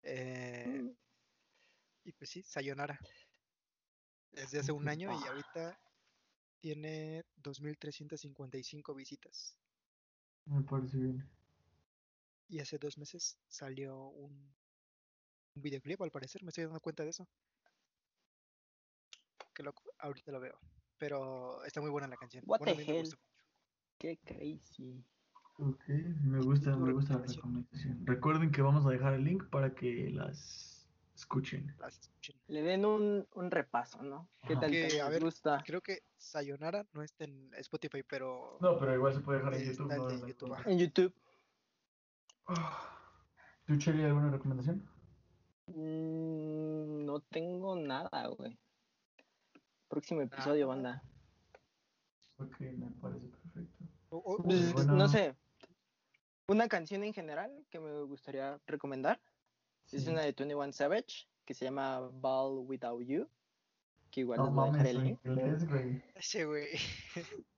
[0.02, 0.94] Eh, Mm,
[2.04, 2.98] Y pues sí, Sayonara.
[4.34, 5.28] Desde hace un año y Ah.
[5.28, 5.80] ahorita
[6.60, 9.56] tiene 2.355 visitas.
[10.46, 11.28] Me parece bien.
[12.48, 14.54] Y hace dos meses salió un,
[15.54, 17.26] un videoclip, al parecer, me estoy dando cuenta de eso.
[19.54, 20.58] Que loco, ahorita lo veo.
[20.98, 22.42] Pero está muy buena la canción.
[22.46, 23.08] What Bueno, a the hell?
[23.98, 25.04] Qué crazy.
[25.58, 25.84] Ok,
[26.22, 28.04] me gusta, me gusta la recomendación.
[28.06, 30.73] Recuerden que vamos a dejar el link para que las
[31.14, 31.74] escuchen.
[31.78, 32.36] Las escuchen.
[32.48, 34.28] Le den un, un repaso, ¿no?
[34.46, 34.62] ¿Qué Ajá.
[34.62, 35.62] tal Que, a ver, gusta?
[35.64, 39.64] Creo que Sayonara no está en Spotify, pero No, pero igual se puede dejar en
[39.64, 39.94] YouTube.
[39.94, 40.56] no hay YouTube.
[40.66, 41.14] En YouTube.
[42.46, 43.00] Ah,
[43.66, 44.86] ¿Tú, Cheli, alguna recomendación?
[45.66, 48.58] Mm, no tengo nada, güey.
[49.88, 51.02] Próximo episodio, banda.
[52.38, 53.84] Ok, me parece perfecto.
[54.42, 54.94] Pues, bueno.
[54.94, 55.34] No sé.
[56.48, 59.18] Una canción en general que me gustaría recomendar
[59.92, 63.28] es una de 21 Savage que se llama Ball Without You.
[64.10, 66.02] Que igual No les voy a dejar el inglés, güey.
[66.14, 66.68] Ese güey.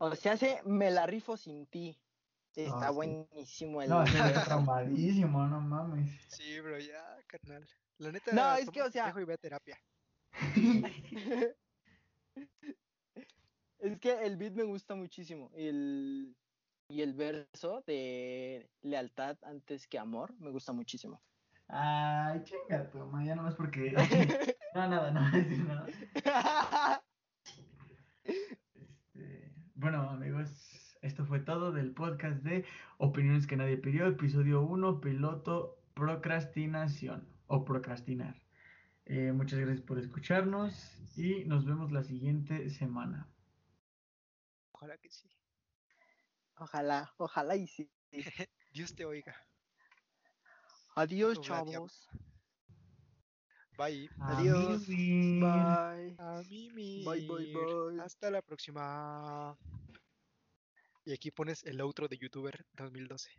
[0.00, 1.96] O sea, hace Me la rifo sin ti.
[2.54, 3.88] Está buenísimo el.
[3.88, 6.10] No, ese güey es traumadísimo, no mames.
[6.28, 7.68] Sí, bro, ya, carnal.
[7.98, 9.78] La neta, No, es que, o sea- y ve a terapia.
[13.78, 15.50] es que el beat me gusta muchísimo.
[15.56, 16.36] Y el,
[16.88, 21.22] y el verso de lealtad antes que amor me gusta muchísimo.
[21.68, 23.94] Ay, chinga tu ya nomás porque.
[24.74, 25.86] No, nada, no voy a decir nada.
[28.24, 32.64] Este, bueno, amigos, esto fue todo del podcast de
[32.98, 38.42] Opiniones que nadie pidió, episodio 1, piloto procrastinación o procrastinar.
[39.06, 40.74] Eh, muchas gracias por escucharnos
[41.16, 43.28] y nos vemos la siguiente semana.
[44.72, 45.28] Ojalá que sí.
[46.56, 47.90] Ojalá, ojalá y sí.
[48.72, 49.34] Dios te oiga.
[50.96, 52.08] Adiós, chavos.
[53.76, 54.08] Bye.
[54.20, 54.86] Adiós.
[54.86, 56.14] Bye.
[56.18, 58.00] A mí, Bye, bye, bye.
[58.00, 59.58] Hasta la próxima.
[61.04, 63.30] Y aquí pones el outro de YouTuber 2012.